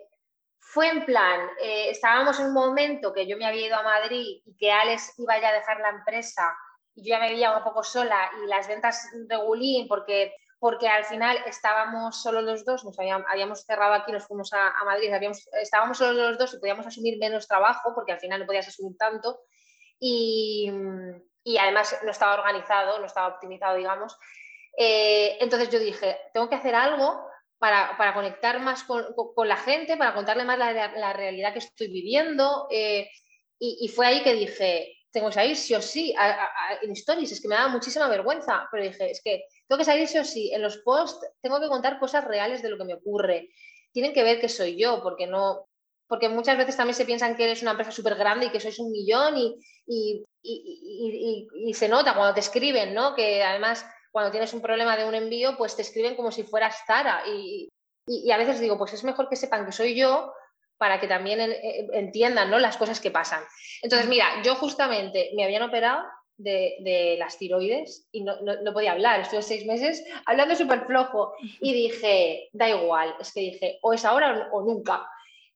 [0.60, 4.56] fue en plan, estábamos en un momento que yo me había ido a Madrid y
[4.56, 6.56] que Alex iba ya a dejar la empresa
[6.94, 11.06] y yo ya me veía un poco sola y las ventas regulín porque porque al
[11.06, 15.10] final estábamos solo los dos, nos habíamos, cerrado aquí, nos fuimos a, Madrid,
[15.54, 18.98] estábamos solo los dos y podíamos asumir menos trabajo, porque al final no podías asumir
[18.98, 19.40] tanto,
[20.00, 20.70] y,
[21.60, 24.18] además no estaba organizado, no estaba optimizado, digamos.
[24.78, 27.29] Eh, entonces yo dije, tengo que hacer algo
[27.60, 29.06] para, conectar más con,
[29.48, 33.10] la gente, para contarle más la, realidad que estoy viviendo, eh,
[33.60, 36.16] y, fue ahí que dije, tengo que salir sí o sí
[36.82, 40.08] en stories, es que me daba muchísima vergüenza, pero dije, es que tengo que salir
[40.08, 40.52] sí o sí.
[40.54, 43.50] En los posts tengo que contar cosas reales de lo que me ocurre.
[43.92, 45.68] Tienen que ver que soy yo, porque no.
[46.08, 48.80] Porque muchas veces también se piensan que eres una empresa súper grande y que sois
[48.80, 53.14] un millón y, y, se nota cuando te escriben, ¿no?
[53.14, 56.84] Que además cuando tienes un problema de un envío, pues te escriben como si fueras
[56.86, 57.24] Tara.
[57.28, 57.70] Y,
[58.32, 60.34] a veces digo, pues es mejor que sepan que soy yo
[60.78, 61.40] para que también
[61.94, 62.58] entiendan ¿no?
[62.58, 63.44] las cosas que pasan.
[63.84, 66.06] Entonces, mira, yo justamente me habían operado
[66.40, 68.36] de, las tiroides y no,
[68.74, 69.20] podía hablar.
[69.20, 74.06] Estuve seis meses hablando súper flojo y dije, da igual, es que dije, o es
[74.06, 75.08] ahora o, nunca.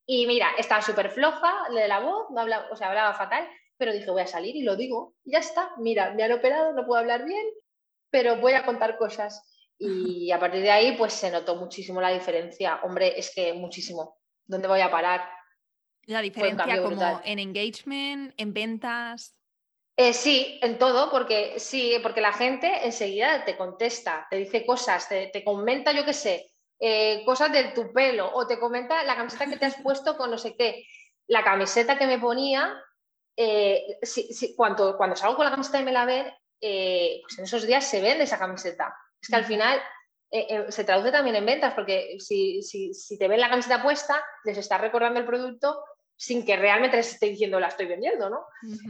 [0.06, 3.94] Y mira, estaba súper floja de la voz, no hablaba, o sea, hablaba fatal, pero
[3.94, 7.00] dije, voy a salir y lo digo, ya está, mira, me han operado, no puedo
[7.00, 7.46] hablar bien,
[8.14, 9.44] pero voy a contar cosas.
[9.80, 12.80] Y a partir de ahí, pues se notó muchísimo la diferencia.
[12.84, 14.20] Hombre, es que muchísimo.
[14.46, 15.28] ¿Dónde voy a parar?
[16.06, 19.36] La diferencia como en engagement, en ventas.
[19.98, 25.10] Eh, sí, en todo, porque sí, porque la gente enseguida te contesta, te dice cosas,
[25.10, 29.48] te, comenta, yo qué sé, eh, cosas de tu pelo, o te comenta la camiseta
[29.48, 30.86] que te has puesto con no sé qué.
[31.26, 32.80] La camiseta que me ponía,
[33.36, 33.98] eh,
[34.56, 35.92] cuando, cuando salgo con la camiseta y me
[36.64, 38.96] ven, pues en esos días se vende esa camiseta.
[39.22, 39.82] Es que al final
[40.70, 44.80] se traduce también en ventas, porque si, si, te ven la camiseta puesta, les está
[44.80, 45.84] recordando el producto
[46.16, 48.46] sin que realmente les esté diciendo la estoy vendiendo, ¿no?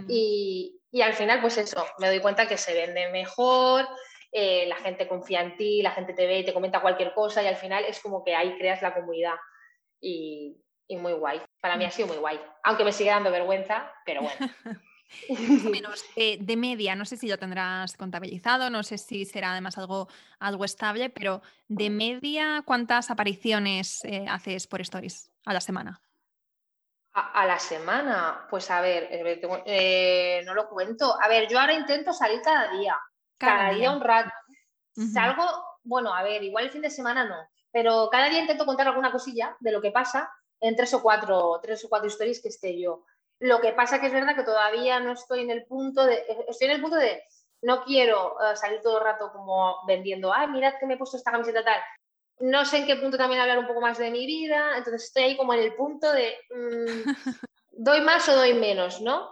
[0.08, 3.86] y, y al final, pues eso, me doy cuenta que se vende mejor,
[4.36, 7.44] eh, la gente confía en ti, la gente te ve y te comenta cualquier cosa
[7.44, 9.36] y al final es como que ahí creas la comunidad
[10.02, 10.60] y,
[10.90, 11.42] muy guay.
[11.60, 14.36] Para mí ha sido muy guay, aunque me sigue dando vergüenza, pero bueno.
[15.30, 19.26] Más o menos eh, de media, no sé si lo tendrás contabilizado, no sé si
[19.26, 20.08] será además algo,
[20.40, 26.02] algo estable, pero de media, ¿cuántas apariciones eh, haces por stories a la semana?
[27.16, 31.16] A, la semana, pues a ver, eh, no lo cuento.
[31.22, 32.98] A ver, yo ahora intento salir cada día,
[33.38, 33.92] cada, día.
[33.92, 34.32] un rato.
[34.96, 35.46] Salgo,
[35.84, 37.36] bueno, a ver, igual el fin de semana no,
[37.72, 41.60] pero cada día intento contar alguna cosilla de lo que pasa en tres o cuatro,
[41.62, 43.04] tres o cuatro historias que esté yo.
[43.40, 46.68] Lo que pasa que es verdad que todavía no estoy en el punto de, estoy
[46.68, 47.24] en el punto de
[47.62, 51.18] no quiero eh, salir todo el rato como vendiendo, ay, mirad que me he puesto
[51.18, 51.82] esta camiseta tal
[52.40, 55.24] no sé en qué punto también hablar un poco más de mi vida, entonces estoy
[55.24, 57.04] ahí como en el punto de, mm,
[57.72, 59.32] ¿doy más o doy menos, no?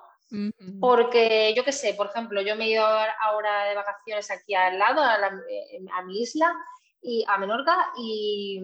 [0.79, 4.79] Porque yo qué sé, por ejemplo, yo me he ido ahora de vacaciones aquí al
[4.79, 5.17] lado, a,
[5.49, 6.55] eh, mi isla,
[7.01, 8.61] y a Menorca, y,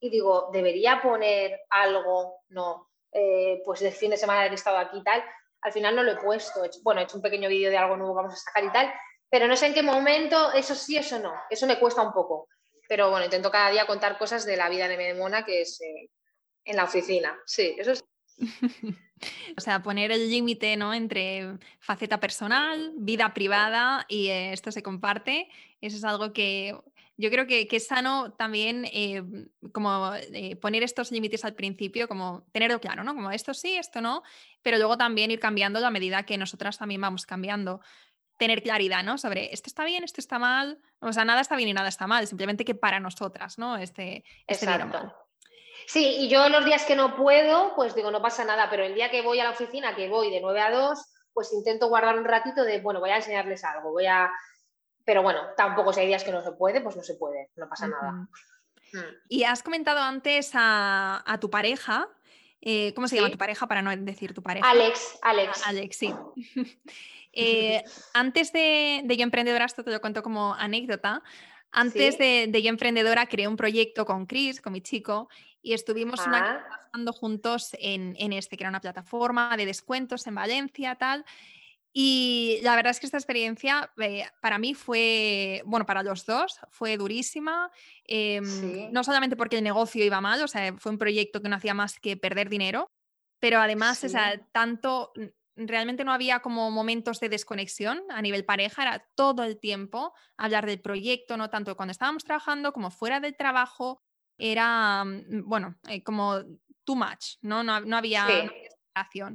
[0.00, 5.02] digo, debería poner algo, no, eh, pues del fin de semana del estado aquí y
[5.02, 5.24] tal.
[5.62, 8.14] Al final no lo he puesto, bueno, he hecho un pequeño vídeo de algo nuevo
[8.14, 8.92] que vamos a sacar y tal,
[9.28, 12.48] pero no sé en qué momento, eso sí, eso no, eso me cuesta un poco.
[12.88, 16.10] Pero bueno, intento cada día contar cosas de la vida de Medemona, que es eh,
[16.64, 17.38] en la oficina.
[17.46, 18.04] Sí, eso es.
[19.56, 20.92] o sea, poner el límite ¿no?
[20.92, 25.48] entre faceta personal, vida privada y eh, esto se comparte.
[25.80, 26.76] Eso es algo que
[27.20, 29.22] yo creo que, es sano también eh,
[29.72, 30.12] como
[30.60, 33.14] poner estos límites al principio, como tenerlo claro, ¿no?
[33.14, 34.22] Como esto sí, esto no,
[34.62, 37.80] pero luego también ir cambiando a medida que nosotras también vamos cambiando
[38.40, 39.18] tener claridad, ¿no?
[39.18, 40.78] Sobre esto está bien, esto está mal.
[41.00, 43.76] O sea, nada está bien y nada está mal, simplemente que para nosotras, ¿no?
[43.76, 44.66] Este, este.
[45.86, 48.94] Sí, y yo los días que no puedo, pues digo, no pasa nada, pero el
[48.94, 50.98] día que voy a la oficina, que voy de 9 a 2,
[51.34, 54.30] pues intento guardar un ratito de, bueno, voy a enseñarles algo, voy a...
[55.04, 57.68] Pero bueno, tampoco si hay días que no se puede, pues no se puede, no
[57.68, 58.12] pasa nada.
[58.12, 58.28] Mm.
[59.28, 62.08] Y has comentado antes a, tu pareja,
[62.60, 64.68] eh, ¿cómo se llama tu pareja para no decir tu pareja?
[64.68, 65.66] Alex, Alex.
[65.66, 66.14] Alex, sí.
[67.32, 71.22] Eh, antes de, de Yo Emprendedora, esto te lo cuento como anécdota,
[71.72, 75.28] Antes de, de, Yo Emprendedora creé un proyecto con Chris, con mi chico,
[75.62, 76.66] y estuvimos una ah.
[76.66, 81.24] trabajando juntos en, en, este, que era una plataforma de descuentos en Valencia, tal.
[81.92, 86.60] Y la verdad es que esta experiencia eh, para mí fue, bueno, para los dos
[86.70, 87.70] fue durísima,
[88.04, 91.56] em, no solamente porque el negocio iba mal, o sea, fue un proyecto que no
[91.56, 92.88] hacía más que perder dinero,
[93.40, 95.12] pero además, o sea, tanto,
[95.56, 100.66] realmente no había como momentos de desconexión a nivel pareja, era todo el tiempo hablar
[100.66, 104.00] del proyecto, no tanto cuando estábamos trabajando como fuera del trabajo,
[104.38, 106.40] era, mm, bueno, eh, como
[106.84, 107.64] too much, ¿no?
[107.64, 109.28] No, no había, sí.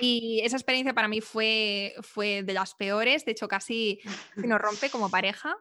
[0.00, 4.00] Y esa experiencia para mí fue, fue de las peores, de hecho casi
[4.36, 5.56] nos rompe como pareja.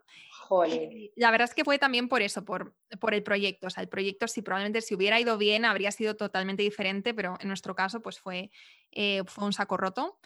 [1.15, 3.67] La verdad es que fue también por eso, por, por el proyecto.
[3.67, 7.37] O sea, el proyecto si probablemente si hubiera ido bien habría sido totalmente diferente, pero
[7.39, 8.49] en nuestro caso pues fue,
[8.91, 10.19] eh, fue un saco roto.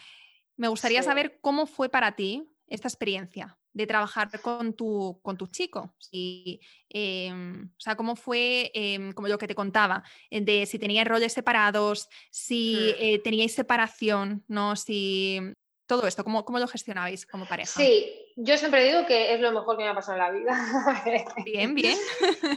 [0.55, 5.47] Me gustaría saber cómo fue para ti esta experiencia de trabajar con tu, con tu
[5.47, 5.93] chico.
[5.97, 10.79] Si, em, o sea, cómo fue, em, como lo que te contaba, eh, de si
[10.79, 12.95] teníais roles separados, si hmm.
[12.99, 14.75] eh, teníais separación, ¿no?
[14.75, 15.39] Si
[15.87, 17.79] todo esto, ¿cómo, ¿cómo, lo gestionabais como pareja?
[17.79, 21.25] Sí, yo siempre digo que es lo mejor que me ha pasado en la vida.
[21.45, 21.97] bien, bien.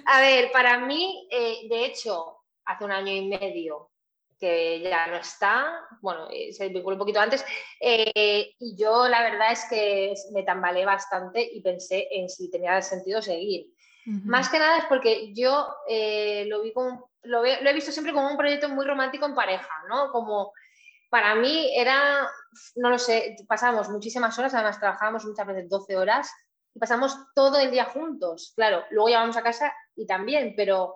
[0.07, 3.91] A ver, para mí, eh, de hecho, hace un año y medio
[4.39, 7.45] que ya no está, bueno, eh, se vinculó un poquito antes,
[7.81, 12.81] eh, y yo la verdad es que me tambaleé bastante y pensé en si tenía
[12.83, 13.69] sentido seguir.
[14.25, 18.31] Más que nada es porque yo eh, lo, vi como, lo, he visto siempre como
[18.31, 20.13] un proyecto muy romántico en pareja, ¿no?
[20.13, 20.53] Como
[21.11, 22.29] para mí era,
[22.77, 26.31] no lo sé, pasábamos muchísimas horas, además trabajábamos muchas veces 12 horas
[26.73, 28.53] y pasamos todo el día juntos.
[28.55, 30.95] Claro, luego ya a casa y también, pero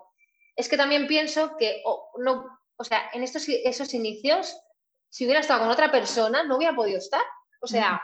[0.55, 1.83] es que también pienso que
[2.19, 4.59] no, o sea, en estos, esos inicios,
[5.07, 7.21] si hubiera estado con otra persona, no hubiera podido estar.
[7.61, 8.01] O sea,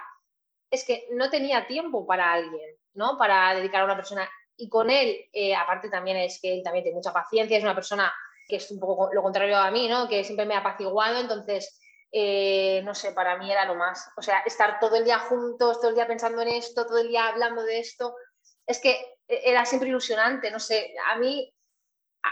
[0.69, 3.17] es que no tenía tiempo para alguien, ¿no?
[3.17, 4.29] Para dedicar a una persona.
[4.55, 7.73] Y con él, eh, aparte también es que él también tiene mucha paciencia, es una
[7.73, 8.13] persona
[8.47, 10.07] que es un poco lo contrario a mí, ¿no?
[10.07, 11.79] Que siempre me ha apaciguado, entonces,
[12.11, 14.11] eh, no sé, para mí era lo más.
[14.15, 17.07] O sea, estar todo el día juntos, todo el día pensando en esto, todo el
[17.07, 18.15] día hablando de esto,
[18.67, 18.91] es que
[19.27, 21.51] eh, era siempre ilusionante, no sé, a mí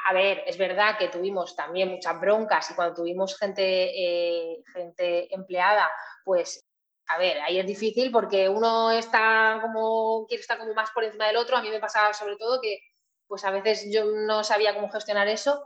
[0.03, 5.33] a ver, es verdad que tuvimos también muchas broncas y cuando tuvimos gente, eh, gente
[5.33, 5.89] empleada,
[6.23, 6.65] pues,
[7.07, 11.27] a ver, ahí es difícil porque uno está como, quiere estar como más por encima
[11.27, 11.57] del otro.
[11.57, 12.79] A mí me pasaba sobre todo que,
[13.27, 15.65] pues a veces yo no sabía cómo gestionar eso,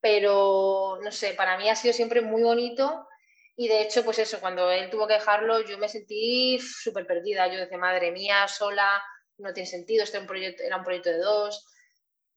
[0.00, 3.06] pero no sé, para mí ha sido siempre muy bonito
[3.56, 7.48] y de hecho, pues eso, cuando él tuvo que dejarlo, yo me sentí súper perdida.
[7.48, 9.02] Yo decía, madre mía, sola,
[9.38, 11.66] no tiene sentido, este era un proyecto, era un proyecto de dos.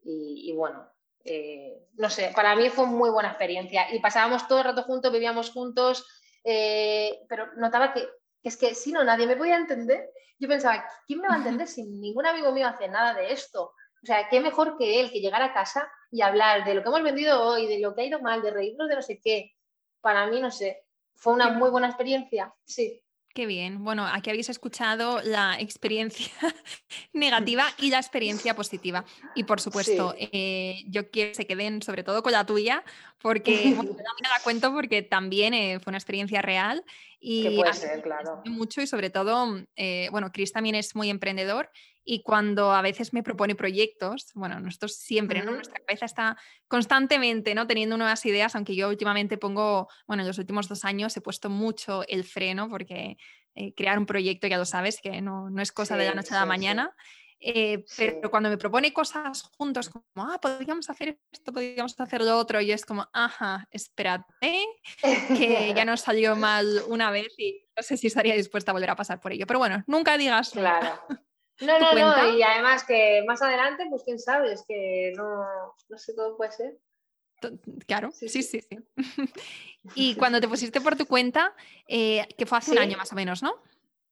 [0.01, 0.89] y bueno,
[1.29, 5.11] eh, no sé, para mí fue muy buena experiencia y pasábamos todo el rato juntos,
[5.11, 6.05] vivíamos juntos,
[6.43, 8.07] eh, pero notaba que,
[8.43, 10.09] es que si no, nadie me podía entender.
[10.39, 13.73] Yo pensaba, ¿quién me va a entender si ningún amigo mío hace nada de esto?
[14.01, 16.87] O sea, qué mejor que él, que llegar a casa y hablar de lo que
[16.87, 19.51] hemos vendido hoy, de lo que ha ido mal, de reírnos de no sé qué.
[19.99, 23.03] Para mí, no sé, fue una muy buena experiencia, sí.
[23.33, 23.83] Qué bien.
[23.83, 26.31] Bueno, aquí habéis escuchado la experiencia
[27.13, 29.05] negativa y la experiencia positiva.
[29.35, 32.83] Y por supuesto, eh, yo quiero que se queden sobre todo con la tuya,
[33.21, 36.83] porque bueno, me la cuento porque también eh, fue una experiencia real.
[37.19, 38.41] Y que puede ser, claro.
[38.45, 41.69] Mucho y sobre todo, eh, bueno, Chris también es muy emprendedor
[42.11, 45.51] y cuando a veces me propone proyectos, bueno, nosotros siempre, ¿no?
[45.51, 47.67] Nuestra cabeza está constantemente, ¿no?
[47.67, 51.51] Teniendo nuevas ideas, aunque yo últimamente pongo, bueno, en los últimos dos años he puesto
[51.51, 53.17] mucho el freno porque
[53.53, 56.33] eh, crear un proyecto, ya lo sabes, que no, no es cosa de la noche
[56.33, 56.95] a la mañana.
[57.39, 62.39] Eh, pero cuando me propone cosas juntos, como, ah, podríamos hacer esto, podríamos hacer lo
[62.39, 64.33] otro, y es como, ajá, espérate,
[65.27, 68.89] que ya nos salió mal una vez y no sé si estaría dispuesta a volver
[68.89, 69.45] a pasar por ello.
[69.45, 70.49] Pero bueno, nunca digas.
[70.49, 70.99] Claro.
[71.61, 75.43] No, no, no, y además que más adelante, pues quién sabe, es que no,
[75.89, 76.77] no sé, todo puede ser.
[77.87, 78.61] Claro, sí, sí, sí.
[79.95, 81.53] y cuando te pusiste por tu cuenta,
[81.87, 83.61] eh, que fue hace un año más o menos, ¿no?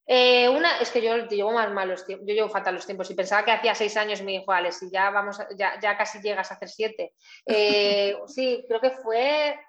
[0.10, 3.13] Eh, una, es que yo llevo más malos tiempos, yo llevo fatal los tiempos y
[3.13, 6.49] pensaba que hacía seis años me dijo, Alex, y ya vamos, ya, ya casi llegas
[6.49, 7.13] a hacer siete.
[7.45, 9.60] Eh, sí, creo que fue,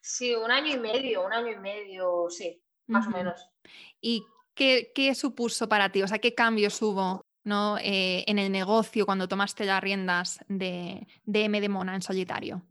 [0.00, 3.50] sí, un año y medio, un año y medio, sí, más o menos.
[4.00, 6.02] ¿Y ¿qué, supuso para ti?
[6.02, 7.76] O sea, ¿qué cambios hubo ¿no?
[7.78, 12.62] Eh, en el negocio cuando tomaste las riendas de, de M de Mona en solitario?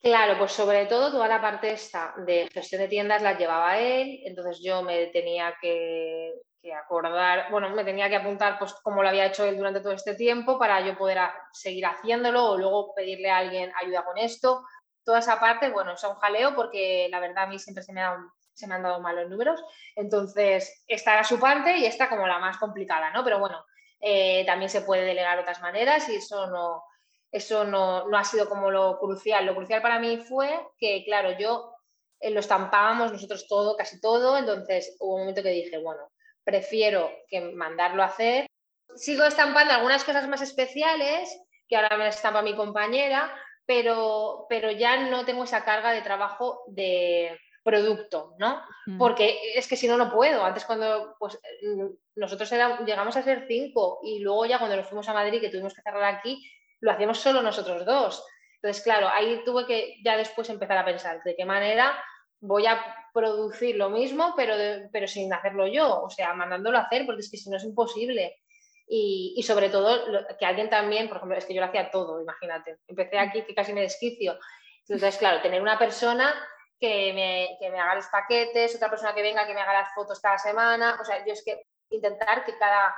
[0.00, 4.20] Claro, pues sobre todo toda la parte esta de gestión de tiendas la llevaba él,
[4.24, 6.34] entonces yo me tenía que,
[6.84, 10.14] acordar, bueno, me tenía que apuntar pues como lo había hecho él durante todo este
[10.14, 11.18] tiempo para yo poder
[11.52, 14.64] seguir haciéndolo o luego pedirle a alguien ayuda con esto.
[15.02, 18.02] Toda esa parte, bueno, es un jaleo porque la verdad a mí siempre se me
[18.02, 18.16] ha
[18.58, 19.62] se me han dado malos números.
[19.94, 23.22] Entonces, esta era su parte y esta como la más complicada, ¿no?
[23.22, 23.64] Pero bueno,
[24.00, 26.82] eh, también se puede delegar de otras maneras y eso no,
[27.30, 29.46] eso no, no, ha sido como lo crucial.
[29.46, 31.72] Lo crucial para mí fue que, claro, yo
[32.18, 36.10] eh, lo estampábamos nosotros todo, casi todo, entonces hubo un momento que dije, bueno,
[36.42, 38.46] prefiero que mandarlo a hacer.
[38.96, 41.30] Sigo estampando algunas cosas más especiales,
[41.68, 43.32] que ahora me estampa mi compañera,
[43.66, 47.38] pero, pero ya no tengo esa carga de trabajo de
[47.68, 48.62] producto, ¿no?
[48.98, 50.42] Porque es que si no, no puedo.
[50.42, 51.38] Antes cuando pues,
[52.16, 52.50] nosotros
[52.86, 55.82] llegamos a ser cinco y luego ya cuando nos fuimos a Madrid, que tuvimos que
[55.82, 56.42] cerrar aquí,
[56.80, 58.24] lo hacíamos solo nosotros dos.
[58.54, 62.02] Entonces, claro, ahí tuve que ya después empezar a pensar de qué manera
[62.40, 64.54] voy a producir lo mismo, pero,
[64.92, 67.64] pero sin hacerlo yo, o sea, mandándolo a hacer, porque es que si no es
[67.64, 68.38] imposible.
[68.90, 72.78] Y, sobre todo que alguien también, por ejemplo, es que yo lo hacía todo, imagínate.
[72.86, 74.38] Empecé aquí que casi me desquicio.
[74.88, 76.34] Entonces, claro, tener una persona
[76.78, 79.94] que me, que me haga los paquetes, otra persona que venga que me haga las
[79.94, 82.94] fotos cada semana, o sea, yo es que intentar que cada,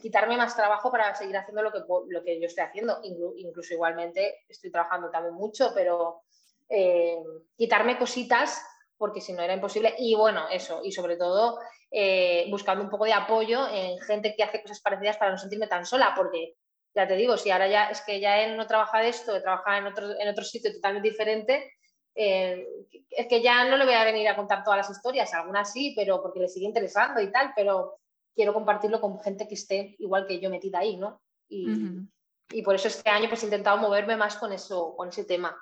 [0.00, 3.00] quitarme más trabajo para seguir haciendo lo que, lo que yo estoy haciendo.
[3.02, 6.22] Incluso igualmente estoy trabajando también mucho, pero
[6.68, 7.18] eh,
[7.56, 8.62] quitarme cositas
[8.96, 9.94] porque si no era imposible.
[9.98, 11.58] Y bueno, eso, y sobre todo
[11.90, 15.66] eh, buscando un poco de apoyo en gente que hace cosas parecidas para no sentirme
[15.66, 16.54] tan sola, porque
[16.94, 19.76] ya te digo, si ahora ya es que ya él no trabaja de esto, trabaja
[19.76, 21.74] en otro, en otro sitio totalmente diferente,
[22.18, 22.66] eh,
[23.10, 25.92] es que ya no le voy a venir a contar todas las historias, algunas sí,
[25.94, 27.98] pero porque le sigue interesando y tal, pero
[28.34, 31.20] quiero compartirlo con gente que esté igual que yo metida ahí, ¿no?
[31.48, 35.56] Y, por eso este año pues he intentado moverme más con eso, con ese tema.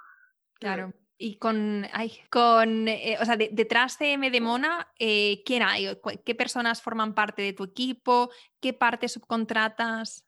[0.54, 0.92] Claro.
[1.16, 1.86] Y con,
[2.30, 5.98] con eh, o sea, detrás de M de Mona, eh, ¿quién hay?
[6.24, 8.30] ¿Qué personas forman parte de tu equipo?
[8.60, 10.24] ¿Qué parte subcontratas?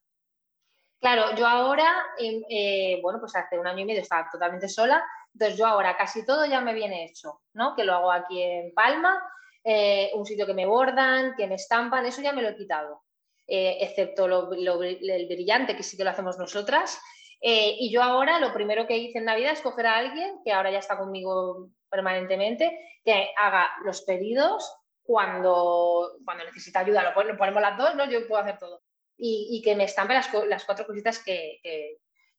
[1.00, 1.86] Claro, yo ahora,
[2.18, 5.04] em, eh, bueno, pues hace un año y medio estaba totalmente sola,
[5.36, 7.76] entonces yo ahora casi todo ya me viene hecho, ¿no?
[7.76, 9.22] Que lo hago aquí en Palma
[9.68, 13.02] eh, un sitio que me bordan, que me estampan, eso ya me lo he quitado,
[13.46, 16.98] eh, excepto lo, el brillante, que sí que lo hacemos nosotras.
[17.40, 20.52] Eh, y yo ahora lo primero que hice en Navidad es coger a alguien que
[20.52, 24.72] ahora ya está conmigo permanentemente, que haga los pedidos
[25.02, 28.08] cuando, cuando necesita ayuda, lo, ponemos las dos, ¿no?
[28.08, 28.82] Yo puedo hacer todo.
[29.18, 31.60] Y, que me estampe las, cuatro cositas que,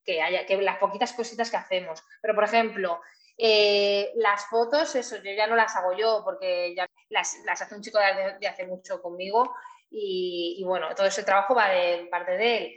[0.07, 2.01] que, haya, que las poquitas cositas que hacemos.
[2.21, 3.01] Pero, por ejemplo,
[3.37, 7.81] eh, las fotos, eso, yo ya no las hago yo porque ya las, hace un
[7.81, 9.53] chico de, hace mucho conmigo
[9.91, 12.73] y, bueno, todo ese trabajo va de parte de él.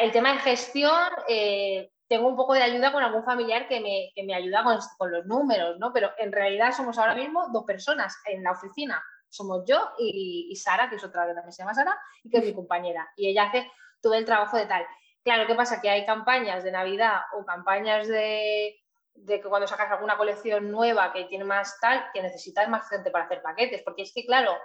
[0.00, 4.10] el tema de gestión, eh, tengo un poco de ayuda con algún familiar que me,
[4.14, 5.92] que me ayuda con, con, los números, ¿no?
[5.92, 9.02] Pero en realidad somos ahora mismo dos personas en la oficina.
[9.28, 12.38] Somos yo y, y Sara, que es otra que también se llama Sara, y que
[12.38, 13.08] es mi compañera.
[13.16, 13.70] Y ella hace
[14.00, 14.84] todo el trabajo de tal.
[15.22, 15.80] Claro, ¿qué pasa?
[15.80, 18.80] Que hay campañas de Navidad o campañas de,
[19.14, 23.10] de que cuando sacas alguna colección nueva que tiene más tal, que necesitas más gente
[23.10, 24.56] para hacer paquetes, porque es que, claro,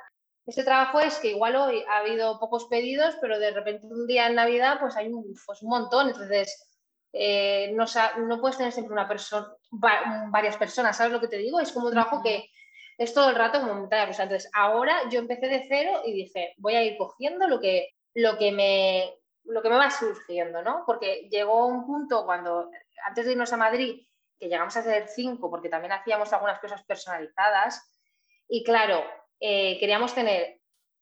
[0.45, 4.28] este trabajo es que igual hoy ha habido pocos pedidos, pero de repente un día
[4.28, 6.72] en Navidad pues hay un, pues un montón, entonces
[7.12, 7.86] eh, no,
[8.28, 11.60] no, puedes tener siempre una persona, varias personas, ¿sabes lo que te digo?
[11.60, 12.49] Es como un trabajo que
[12.97, 14.24] es todo el rato como montaña rusa.
[14.24, 18.38] Entonces, ahora yo empecé de cero y dije, voy a ir cogiendo lo que, lo
[18.38, 19.14] que, me,
[19.46, 20.84] lo que me va surgiendo, ¿no?
[20.86, 22.70] Porque llegó un punto cuando,
[23.06, 24.06] antes de irnos a Madrid,
[24.39, 27.82] que llegamos a hacer cinco porque también hacíamos algunas cosas personalizadas.
[28.48, 29.04] Y claro,
[29.39, 30.60] eh, queríamos tener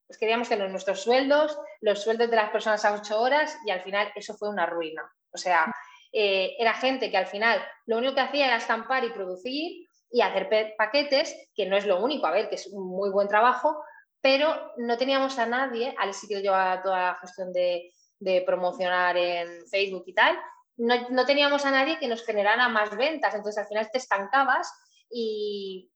[0.08, 3.82] pues queríamos tener nuestros sueldos, los sueldos de las personas a ocho horas y al
[3.82, 5.02] final eso fue una ruina.
[5.32, 5.74] O sea,
[6.12, 10.22] eh, era gente que al final lo único que hacía era estampar y producir y
[10.22, 13.84] hacer paquetes, que no es lo único, a ver, que es un muy buen trabajo,
[14.22, 17.91] pero no teníamos a nadie, al sí que llevaba toda la gestión de,
[18.24, 20.40] de promocionar en Facebook y tal,
[20.78, 24.72] no, teníamos a nadie que nos generara más ventas, entonces al final te estancabas
[25.10, 25.90] y,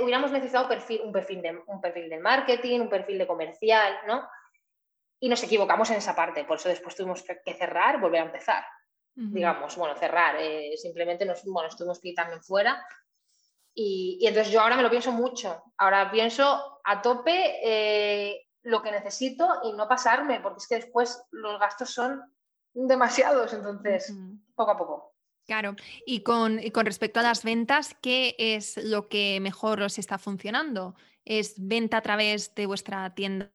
[0.00, 4.28] hubiéramos necesitado perfil, un, perfil de, un perfil de marketing, un perfil de comercial, ¿no?
[5.18, 8.64] Y nos equivocamos en esa parte, por eso después tuvimos que cerrar, volver a empezar,
[9.14, 12.84] digamos, bueno, cerrar, eh, simplemente nos, bueno, estuvimos que también fuera.
[13.74, 18.90] Y, entonces yo ahora me lo pienso mucho, ahora pienso a tope eh, lo que
[18.90, 22.20] necesito y no pasarme, porque es que después los gastos son
[22.74, 24.12] demasiados, entonces,
[24.54, 25.14] poco a poco.
[25.46, 30.18] Claro, y con, con, respecto a las ventas, ¿qué es lo que mejor os está
[30.18, 30.96] funcionando?
[31.24, 33.52] ¿Es venta a través de vuestra tienda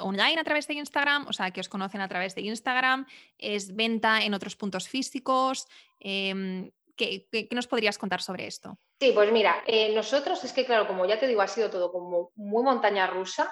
[0.00, 1.26] online a través de Instagram?
[1.26, 3.06] O sea, que os conocen a través de Instagram.
[3.38, 5.66] ¿Es venta en otros puntos físicos?
[6.00, 8.78] Em, ¿qué, nos podrías contar sobre esto?
[9.00, 11.90] Sí, pues mira, eh, nosotros es que, claro, como ya te digo, ha sido todo
[11.90, 13.50] como muy montaña rusa.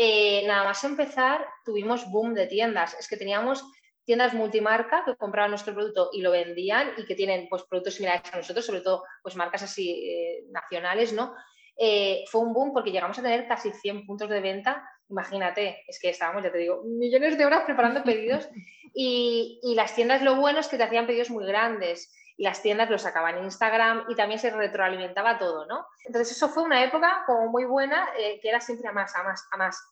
[0.00, 2.94] Eh, nada más empezar, tuvimos boom de tiendas.
[3.00, 3.64] Es que teníamos
[4.04, 8.32] tiendas multimarca que compraban nuestro producto y lo vendían y que tienen pues, productos similares
[8.32, 11.34] a nosotros, sobre todo pues, marcas así eh, nacionales, ¿no?
[11.76, 15.98] Eh, fue un boom porque llegamos a tener casi 100 puntos de venta imagínate, es
[15.98, 18.48] que estábamos, ya te digo, millones de horas preparando pedidos
[18.94, 22.88] y, y las tiendas lo bueno es que te hacían pedidos muy grandes las tiendas
[22.88, 25.86] lo sacaban en Instagram y también se retroalimentaba todo, ¿no?
[26.04, 29.24] Entonces eso fue una época como muy buena, eh, que era siempre a más, a
[29.24, 29.82] más, a más.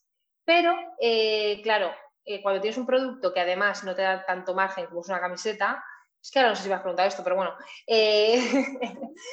[0.44, 1.92] Pero, eh, claro,
[2.24, 5.20] eh, cuando tienes un producto que además no te da tanto margen como es una
[5.20, 5.84] camiseta,
[6.22, 7.53] es que ahora no sé si me has preguntado esto, pero bueno.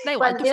[0.05, 0.45] da igual, tú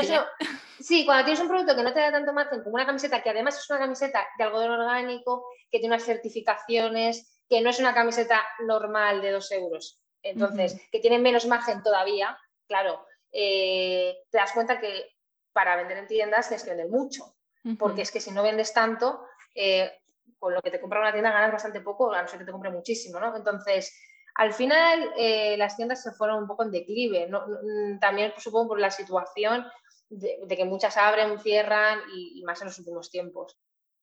[0.80, 3.30] sí, cuando tienes un producto que no te da tanto margen como una camiseta, que
[3.30, 7.94] además es una camiseta de algodón orgánico, que tiene unas certificaciones, que no es una
[7.94, 12.38] camiseta normal de dos euros, entonces, que tiene menos margen todavía,
[12.70, 15.16] claro, eh, te das cuenta que
[15.52, 17.34] para vender en tiendas tienes que vender mucho,
[17.80, 19.90] porque es que si no vendes tanto, eh,
[20.38, 22.52] con lo que te compra una tienda ganas bastante poco, a no ser que te
[22.52, 23.36] compre muchísimo, ¿no?
[23.36, 23.92] Entonces,
[24.36, 28.80] al final eh, las tiendas se fueron un poco en declive, mm, también supongo por
[28.80, 29.66] la situación
[30.08, 33.58] de, que muchas abren, cierran y, más en los últimos tiempos.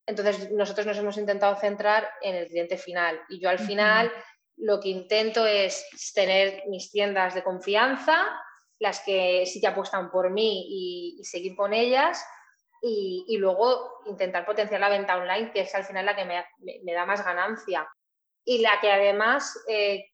[0.06, 4.12] Entonces, nosotros nos hemos intentado centrar en el cliente final y yo al final
[4.58, 8.26] lo que intento es tener mis tiendas de confianza,
[8.78, 12.24] las que sí que apuestan por mí y, seguir con ellas.
[12.80, 17.06] Y, luego intentar potenciar la venta online, que es al final la que me, da
[17.06, 17.88] más ganancia.
[18.44, 20.06] Y la que además eh,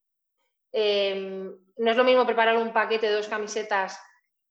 [0.72, 3.98] em, no es lo mismo preparar un paquete de dos camisetas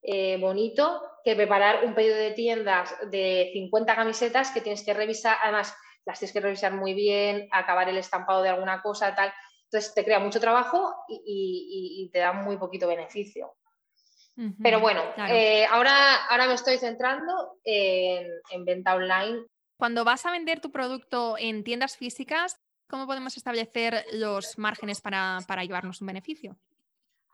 [0.02, 5.38] eh, bonito que preparar un pedido de tiendas de 50 camisetas que tienes que revisar,
[5.42, 5.74] además
[6.06, 9.34] las tienes que revisar muy bien, acabar el estampado de alguna cosa, tal.
[9.66, 13.56] Entonces te crea mucho trabajo y, te da muy poquito beneficio.
[14.62, 19.46] Pero bueno, eh, ahora, ahora me estoy centrando en, venta online.
[19.78, 22.60] Cuando vas a vender tu producto en tiendas físicas,
[22.90, 26.58] ¿cómo podemos establecer los márgenes para, llevarnos un beneficio?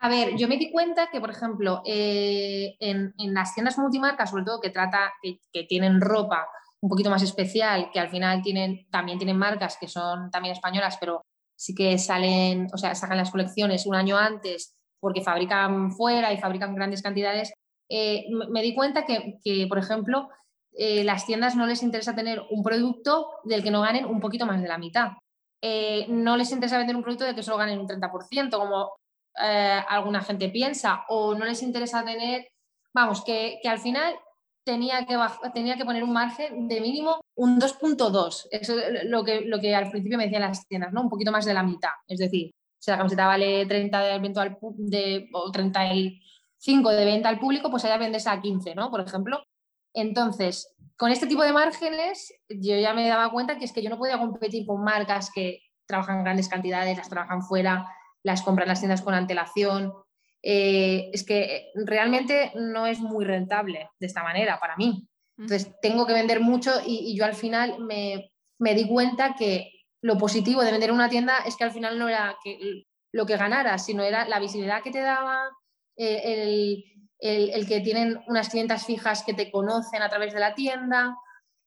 [0.01, 4.43] A ver, yo me di cuenta que, por ejemplo, eh, en, las tiendas multimarcas, sobre
[4.43, 6.47] todo que trata, que, tienen ropa
[6.81, 10.97] un poquito más especial, que al final tienen, también tienen marcas que son también españolas,
[10.99, 11.21] pero
[11.57, 16.37] sí que salen, o sea, sacan las colecciones un año antes porque fabrican fuera y
[16.37, 17.53] fabrican grandes cantidades,
[17.89, 20.29] eh, me di cuenta que, por ejemplo,
[20.73, 24.45] eh, las tiendas no les interesa tener un producto del que no ganen un poquito
[24.45, 25.11] más de la mitad.
[25.61, 28.95] Eh, no les interesa vender un producto del que solo ganen un 30%, como
[29.35, 32.49] alguna gente piensa, o no les interesa tener,
[32.93, 34.19] vamos, que, que al final
[34.65, 35.17] tenía que,
[35.53, 38.47] tenía que poner un margen de mínimo un 2.2.
[38.51, 41.01] Eso es lo que, lo que al principio me decían las tiendas, ¿no?
[41.01, 41.91] Un poquito más de la mitad.
[42.07, 47.29] Es decir, si la camiseta vale 30 de venta al, de, o 35 de venta
[47.29, 48.89] al público, pues allá vendes a 15, ¿no?
[48.89, 49.43] Por ejemplo.
[49.93, 53.89] Entonces, con este tipo de márgenes, yo ya me daba cuenta que es que yo
[53.89, 57.87] no podía competir con marcas que trabajan grandes cantidades, las trabajan fuera,
[58.23, 59.93] las compran las tiendas con antelación,
[60.41, 65.07] eh, es que realmente no es muy rentable de esta manera para mí.
[65.37, 69.71] Entonces, tengo que vender mucho y, yo al final me, di cuenta que
[70.01, 72.37] lo positivo de vender una tienda es que al final no era
[73.11, 75.49] lo que ganaras, sino era la visibilidad que te daba,
[75.97, 76.83] eh,
[77.19, 81.15] el, que tienen unas clientas fijas que te conocen a través de la tienda.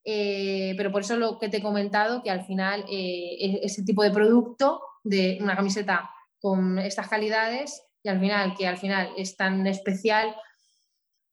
[0.04, 4.02] Eh, pero por eso lo que te he comentado, que al final e-, ese tipo
[4.02, 6.10] de producto, de una camiseta
[6.40, 10.34] con estas calidades, y al final, que al final es tan especial,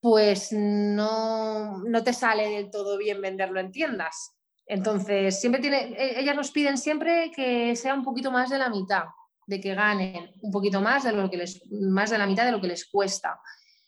[0.02, 4.39] pues no, no te sale del todo bien venderlo en tiendas.
[4.70, 8.70] Entonces, siempre tiene, e, ellas nos piden siempre que sea un poquito más de la
[8.70, 9.06] mitad,
[9.48, 12.52] de que ganen un poquito más de lo que les, más de la mitad de
[12.52, 13.40] lo que les cuesta.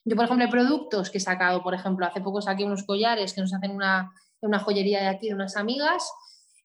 [0.03, 3.33] Yo, por ejemplo, hay productos que he sacado, por ejemplo, hace poco saqué unos collares
[3.33, 4.11] que nos hacen una,
[4.41, 6.11] una joyería de aquí de unas amigas.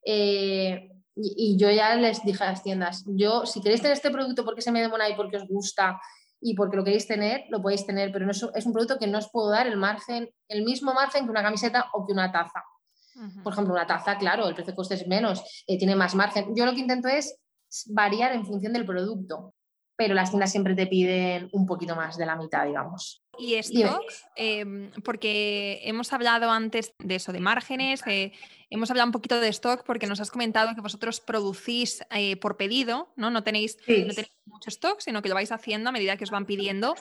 [0.02, 4.46] Eh, y, yo ya les dije a las tiendas, yo, si queréis tener este producto
[4.46, 6.00] porque se me demora y porque os gusta
[6.40, 9.06] y porque lo queréis tener, lo podéis tener, pero no es, es, un producto que
[9.06, 12.32] no os puedo dar el margen, el mismo margen que una camiseta o que una
[12.32, 12.62] taza.
[13.42, 16.54] Por ejemplo, una taza, claro, el precio de coste es menos, eh, tiene más margen.
[16.54, 17.38] Yo lo que intento es
[17.86, 19.54] variar en función del producto,
[19.96, 23.22] pero las tiendas siempre te piden un poquito más de la mitad, digamos.
[23.38, 28.02] Y stocks, em, porque hemos hablado antes de eso, de márgenes,
[28.70, 32.56] hemos hablado un poquito de stock porque nos has comentado que vosotros producís eh, por
[32.56, 33.30] pedido, ¿no?
[33.30, 36.30] No tenéis, no tenéis mucho stock, sino que lo vais haciendo a medida que os
[36.30, 36.94] van pidiendo.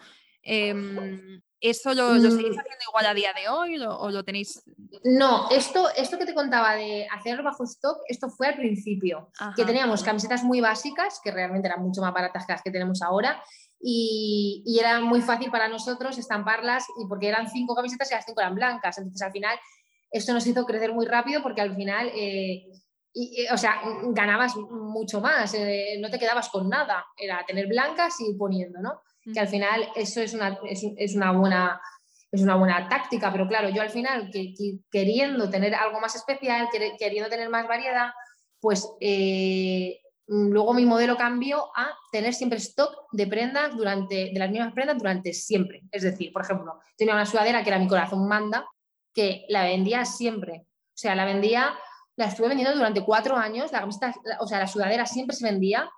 [0.46, 2.60] Em, ¿Eso lo, seguís mm.
[2.60, 4.62] haciendo igual a día de hoy o, lo tenéis?
[5.04, 9.66] No, esto, esto que te contaba de hacerlo bajo stock, esto fue al principio, que
[9.66, 13.42] teníamos camisetas muy básicas, que realmente eran mucho más baratas que las que tenemos ahora,
[13.80, 18.42] y, era muy fácil para nosotros estamparlas, y porque eran cinco camisetas y las cinco
[18.42, 19.58] eran blancas, entonces al final
[20.12, 22.12] esto nos hizo crecer muy rápido porque al final...
[22.14, 22.68] Eh,
[23.50, 28.34] o sea, ganabas mucho más, eh, no te quedabas con nada, era tener blancas y
[28.38, 29.00] poniendo, ¿no?
[29.34, 31.82] Que al final eso es una, es, una, buena,
[32.32, 34.54] es una buena táctica, pero claro, yo al final que,
[34.92, 36.70] queriendo tener algo más especial,
[37.00, 38.12] queriendo tener más variedad,
[38.60, 44.50] pues eh, luego mi modelo cambió a tener siempre stock de prendas durante, de las
[44.50, 45.82] mismas prendas durante siempre.
[45.92, 48.68] Es decir, por ejemplo, tenía una sudadera que era mi corazón manda,
[49.14, 50.66] que la vendía siempre.
[50.68, 51.74] O sea, la vendía,
[52.16, 53.86] la estuve vendiendo durante cuatro años, la
[54.40, 55.90] o sea, la sudadera siempre se vendía,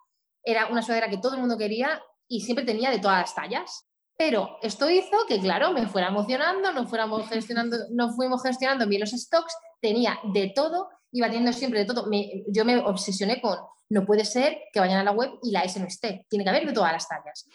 [0.44, 3.88] era una sudadera que todo el mundo quería y siempre tenía de todas las tallas.
[4.18, 9.02] Pero esto hizo que, claro, me fuera emocionando, no, fuéramos gestionando, no fuimos gestionando bien
[9.02, 12.10] los stocks, tenía de todo, iba teniendo siempre de todo.
[12.48, 13.58] yo me obsesioné con,
[13.90, 16.50] no puede ser que vayan a la web y la S no esté, tiene que
[16.50, 17.48] haber de todas las tallas.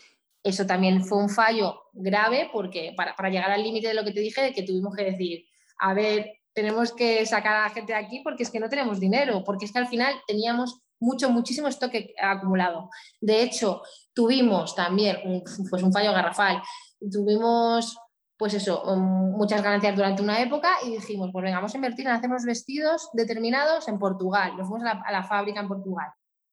[0.45, 4.13] Eso también fue un fallo grave porque para, para llegar al límite de lo que
[4.13, 5.45] te dije, de que tuvimos que decir,
[5.79, 9.01] a ver, tenemos que sacar a la gente de aquí porque es que no tenemos
[9.01, 12.89] dinero, porque es que al final teníamos mucho, muchísimo stock acumulado.
[13.21, 13.83] De hecho,
[14.15, 16.63] tuvimos también un, pues un fallo garrafal,
[17.11, 17.97] tuvimos
[18.43, 22.07] pues eso, um, muchas ganancias durante una época y dijimos, pues venga, vamos a invertir
[22.07, 24.57] en hacer unos vestidos determinados en Portugal.
[24.57, 26.09] Nos fuimos a la, fábrica en Portugal.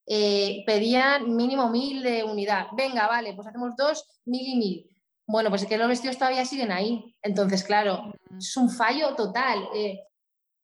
[0.06, 2.68] Eh, pedían mínimo mil de unidad.
[2.76, 4.96] Venga, vale, pues hacemos dos, mil y mil.
[5.26, 7.16] Bueno, pues es que los vestidos todavía siguen ahí.
[7.22, 9.68] Entonces, claro, es un fallo total.
[9.74, 9.98] Eh,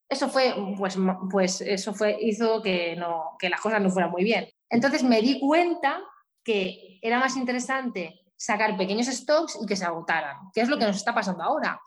[0.09, 0.97] eso fue, pues,
[1.29, 4.49] pues eso fue, hizo que, no, que las cosas no fueran muy bien.
[4.71, 6.01] Entonces me di cuenta
[6.47, 10.87] que era más interesante sacar pequeños stocks y que se agotaran, que es lo que
[10.87, 11.81] nos está pasando ahora.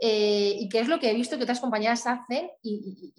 [0.00, 3.12] Eh, y que es lo que he visto que otras compañías hacen y,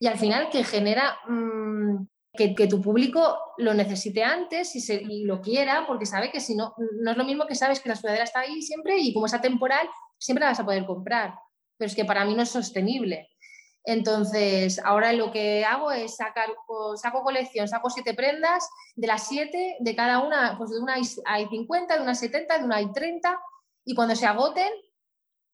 [0.00, 5.02] y, al final que genera mm, que, que, tu público lo necesite antes y, se,
[5.02, 7.90] y, lo quiera, porque sabe que si no, no es lo mismo que sabes que
[7.90, 9.86] la sudadera está ahí siempre y como es atemporal,
[10.16, 11.34] siempre la vas a poder comprar.
[11.76, 13.28] Pero es que para mí no es sostenible.
[13.84, 16.48] Entonces, ahora lo que hago es sacar,
[16.96, 18.66] saco colección, saco siete prendas,
[18.96, 20.94] de las siete, de cada una, pues de una
[21.26, 23.38] hay 50, de una hay 70, de una hay 30,
[23.84, 24.72] y cuando se agoten,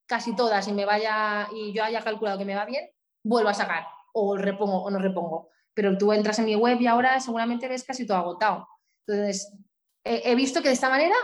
[0.06, 2.88] casi todas, y me vaya, y yo haya calculado que me va bien,
[3.24, 5.48] vuelvo a sacar, o repongo o no repongo.
[5.74, 8.68] Pero tú entras en mi web y ahora seguramente ves casi todo agotado.
[9.06, 9.52] Entonces,
[10.04, 11.14] he visto que de esta manera,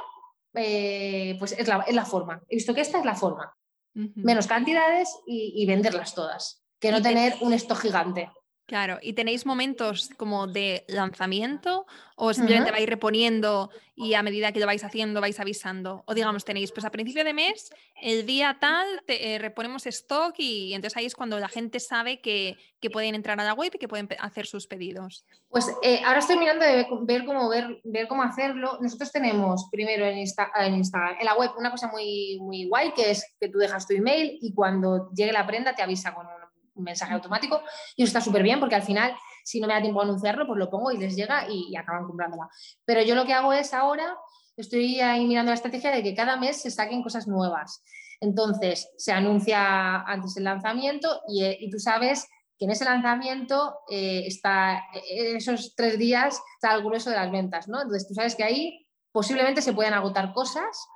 [0.54, 2.42] eh, pues es la, forma.
[2.48, 3.56] He visto que esta es la forma.
[3.94, 8.30] Menos cantidades y venderlas todas que no tener un stock gigante.
[8.66, 14.58] Claro, ¿y tenéis momentos como de lanzamiento o simplemente vais reponiendo y a medida que
[14.58, 16.02] lo vais haciendo vais avisando?
[16.04, 17.70] O digamos, tenéis, pues a principio de mes,
[18.02, 22.20] el día tal, te, eh, reponemos stock y, entonces ahí es cuando la gente sabe
[22.20, 22.56] que,
[22.92, 25.26] pueden entrar a la web y que pueden hacer sus pedidos.
[25.48, 28.78] Pues eh, ahora estoy mirando de ver cómo, ver, ver cómo hacerlo.
[28.80, 33.10] Nosotros tenemos primero en, en Instagram, en la web, una cosa muy, muy guay que
[33.10, 36.45] es que tú dejas tu email y cuando llegue la prenda te avisa con un
[36.76, 37.62] un mensaje automático
[37.96, 40.46] y eso está súper bien porque al final, si no me da tiempo a anunciarlo,
[40.46, 42.48] pues lo pongo y les llega y, acaban comprándola.
[42.84, 44.16] Pero yo lo que hago es ahora,
[44.56, 47.82] estoy ahí mirando la estrategia de que cada mes se saquen cosas nuevas.
[48.20, 52.26] Entonces, se anuncia antes el lanzamiento y, eh, tú sabes
[52.58, 57.30] que en ese lanzamiento eh, está, eh, esos tres días está el grueso de las
[57.30, 57.82] ventas, ¿no?
[57.82, 60.88] Entonces, tú sabes que ahí posiblemente se puedan agotar cosas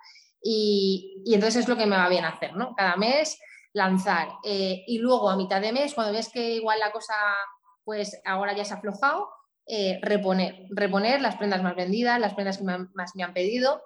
[0.43, 2.75] y, y entonces es lo que me va bien hacer, ¿no?
[2.75, 3.39] Cada mes
[3.73, 4.29] lanzar.
[4.45, 7.15] Eh, y luego a mitad de mes, cuando ves que igual la cosa,
[7.85, 9.29] pues ahora ya se ha aflojado,
[9.67, 13.83] eh, reponer, reponer las prendas más vendidas, las prendas que más me han pedido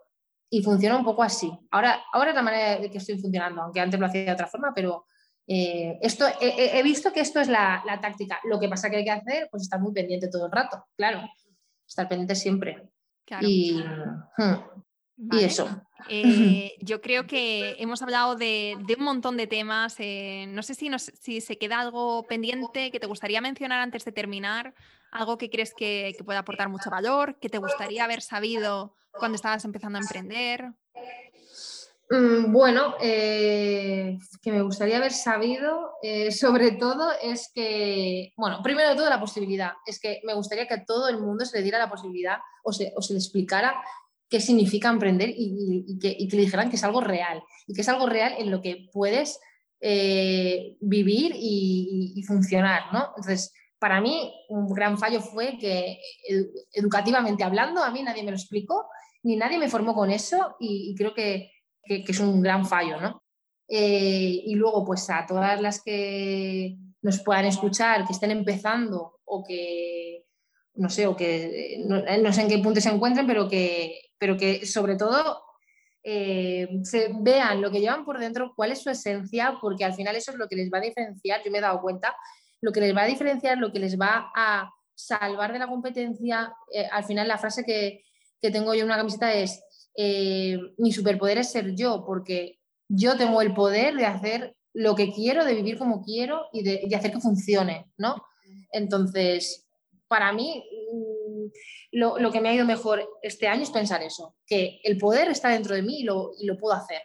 [0.50, 1.50] y funciona un poco así.
[1.70, 4.46] Ahora, ahora es la manera de que estoy funcionando, aunque antes lo hacía de otra
[4.46, 5.06] forma, pero
[5.46, 8.38] eh, esto, he, visto que esto es la, táctica.
[8.44, 11.22] Lo que pasa que hay que hacer, pues estar muy pendiente todo el rato, claro,
[11.86, 12.88] estar pendiente siempre.
[13.40, 13.82] Y,
[14.36, 14.54] hmm,
[15.16, 15.68] y eso.
[16.10, 19.96] Eh, yo creo que hemos hablado de, un montón de temas.
[20.00, 24.12] Eh, no sé si, si se queda algo pendiente que te gustaría mencionar antes de
[24.12, 24.74] terminar,
[25.12, 29.64] algo que crees que, pueda aportar mucho valor, que te gustaría haber sabido cuando estabas
[29.64, 30.72] empezando a emprender.
[32.10, 35.92] Mm, bueno, eh, que me gustaría haber sabido,
[36.32, 40.74] sobre todo, es que, bueno, primero de todo la posibilidad, es que me gustaría que
[40.74, 43.74] a todo el mundo se le diera la posibilidad o se, o se le explicara
[44.34, 48.08] qué significa emprender y, que, le dijeran que es algo real y que es algo
[48.08, 49.38] real en lo que puedes
[49.80, 53.10] eh, vivir y, funcionar, ¿no?
[53.10, 56.00] Entonces, para mí un gran fallo fue que
[56.72, 58.88] educativamente hablando, a mí nadie me lo explicó,
[59.22, 61.52] ni nadie me formó con eso y, creo que,
[61.84, 63.22] es un gran fallo, ¿no?
[63.68, 69.44] Eh, y luego, pues a todas las que nos puedan escuchar, que estén empezando o
[69.44, 70.24] que,
[70.74, 74.36] no sé, o que no, no sé en qué punto se encuentren, pero que, pero
[74.36, 75.42] que sobre todo
[76.06, 80.14] eh, se vean lo que llevan por dentro, cuál es su esencia, porque al final
[80.16, 82.14] eso es lo que les va a diferenciar, yo me he dado cuenta,
[82.60, 86.54] lo que les va a diferenciar, lo que les va a salvar de la competencia.
[86.72, 88.02] Eh, al final la frase que,
[88.52, 89.62] tengo yo en una camiseta es,
[89.96, 92.58] eh, mi superpoder es ser yo, porque
[92.88, 96.82] yo tengo el poder de hacer lo que quiero, de vivir como quiero y de,
[96.86, 98.22] de hacer que funcione, ¿no?
[98.70, 99.66] Entonces,
[100.08, 100.62] para mí
[101.46, 105.28] mm, lo, que me ha ido mejor este año es pensar eso, que el poder
[105.28, 107.02] está dentro de mí y lo, y lo puedo hacer.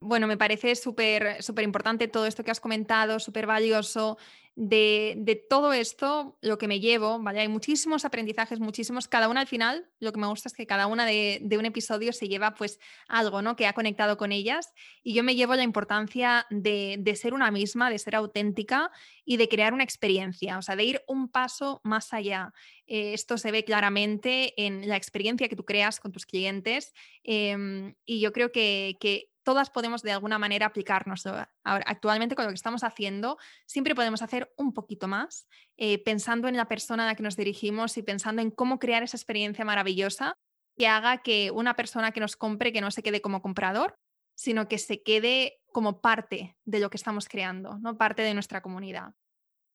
[0.00, 4.18] Bueno, me parece súper súper importante todo esto que has comentado, súper valioso
[4.56, 7.40] de, todo esto, lo que me llevo, ¿vale?
[7.40, 10.86] Hay muchísimos aprendizajes, muchísimos, cada una al final, lo que me gusta es que cada
[10.86, 12.78] una de, un episodio se lleva pues
[13.08, 13.56] algo, ¿no?
[13.56, 17.90] Que ha conectado con ellas y yo me llevo la importancia de, ser una misma,
[17.90, 18.90] de ser auténtica
[19.24, 22.52] y de crear una experiencia, o sea, de ir un paso más allá.
[22.86, 26.92] Eh, esto se ve claramente en la experiencia que tú creas con tus clientes
[27.24, 31.26] em, y yo creo que, que todas podemos de alguna manera aplicarnos.
[31.26, 36.48] Ahora, actualmente con lo que estamos haciendo, siempre podemos hacer un poquito más, eh, pensando
[36.48, 39.64] en la persona a la que nos dirigimos y pensando en cómo crear esa experiencia
[39.64, 40.36] maravillosa
[40.76, 43.96] que haga que una persona que nos compre, que no se quede como comprador,
[44.34, 47.96] sino que se quede como parte de lo que estamos creando, ¿no?
[47.96, 49.14] parte de nuestra comunidad.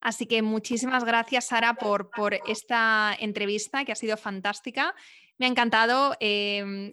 [0.01, 4.95] Así que muchísimas gracias, Sara, por, por esta entrevista que ha sido fantástica.
[5.37, 6.15] Me ha encantado.
[6.19, 6.91] Em,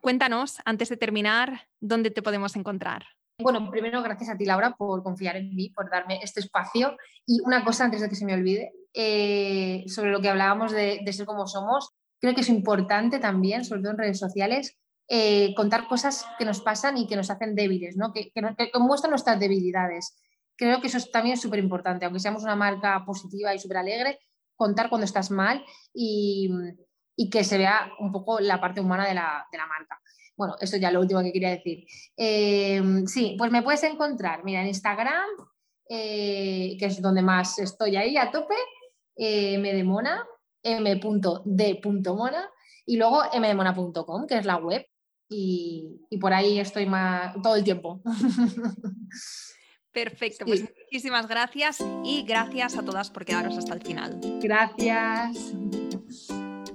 [0.00, 3.04] cuéntanos, antes de terminar, dónde te podemos encontrar.
[3.40, 6.96] Bueno, primero gracias a ti, Laura, por confiar en mí, por darme este espacio.
[7.24, 11.04] Y una cosa antes de que se me olvide, eh, sobre lo que hablábamos de,
[11.12, 14.76] ser como somos, creo que es importante también, sobre todo en redes sociales,
[15.08, 18.12] eh, contar cosas que nos pasan y que nos hacen débiles, ¿no?
[18.12, 18.42] que, que,
[18.80, 20.18] muestran nuestras debilidades.
[20.56, 24.18] Creo que eso es también súper importante, aunque seamos una marca positiva y súper alegre,
[24.56, 25.64] contar cuando estás mal
[25.94, 26.50] y,
[27.20, 30.00] y que se vea un poco la parte humana de la, marca.
[30.36, 31.84] Bueno, eso ya lo último que quería decir.
[32.16, 35.28] Eh, sí, pues me puedes encontrar, mira, en Instagram,
[35.90, 38.54] eh, que es donde más estoy ahí a tope,
[39.16, 40.24] eh, mdemona,
[40.62, 42.48] m.d.mona
[42.86, 44.86] y luego mdemona.com, que es la web,
[45.28, 48.00] y, por ahí estoy más, todo el tiempo.
[49.92, 54.20] Perfecto, pues muchísimas gracias y gracias a todas por quedaros hasta el final.
[54.40, 55.52] Gracias.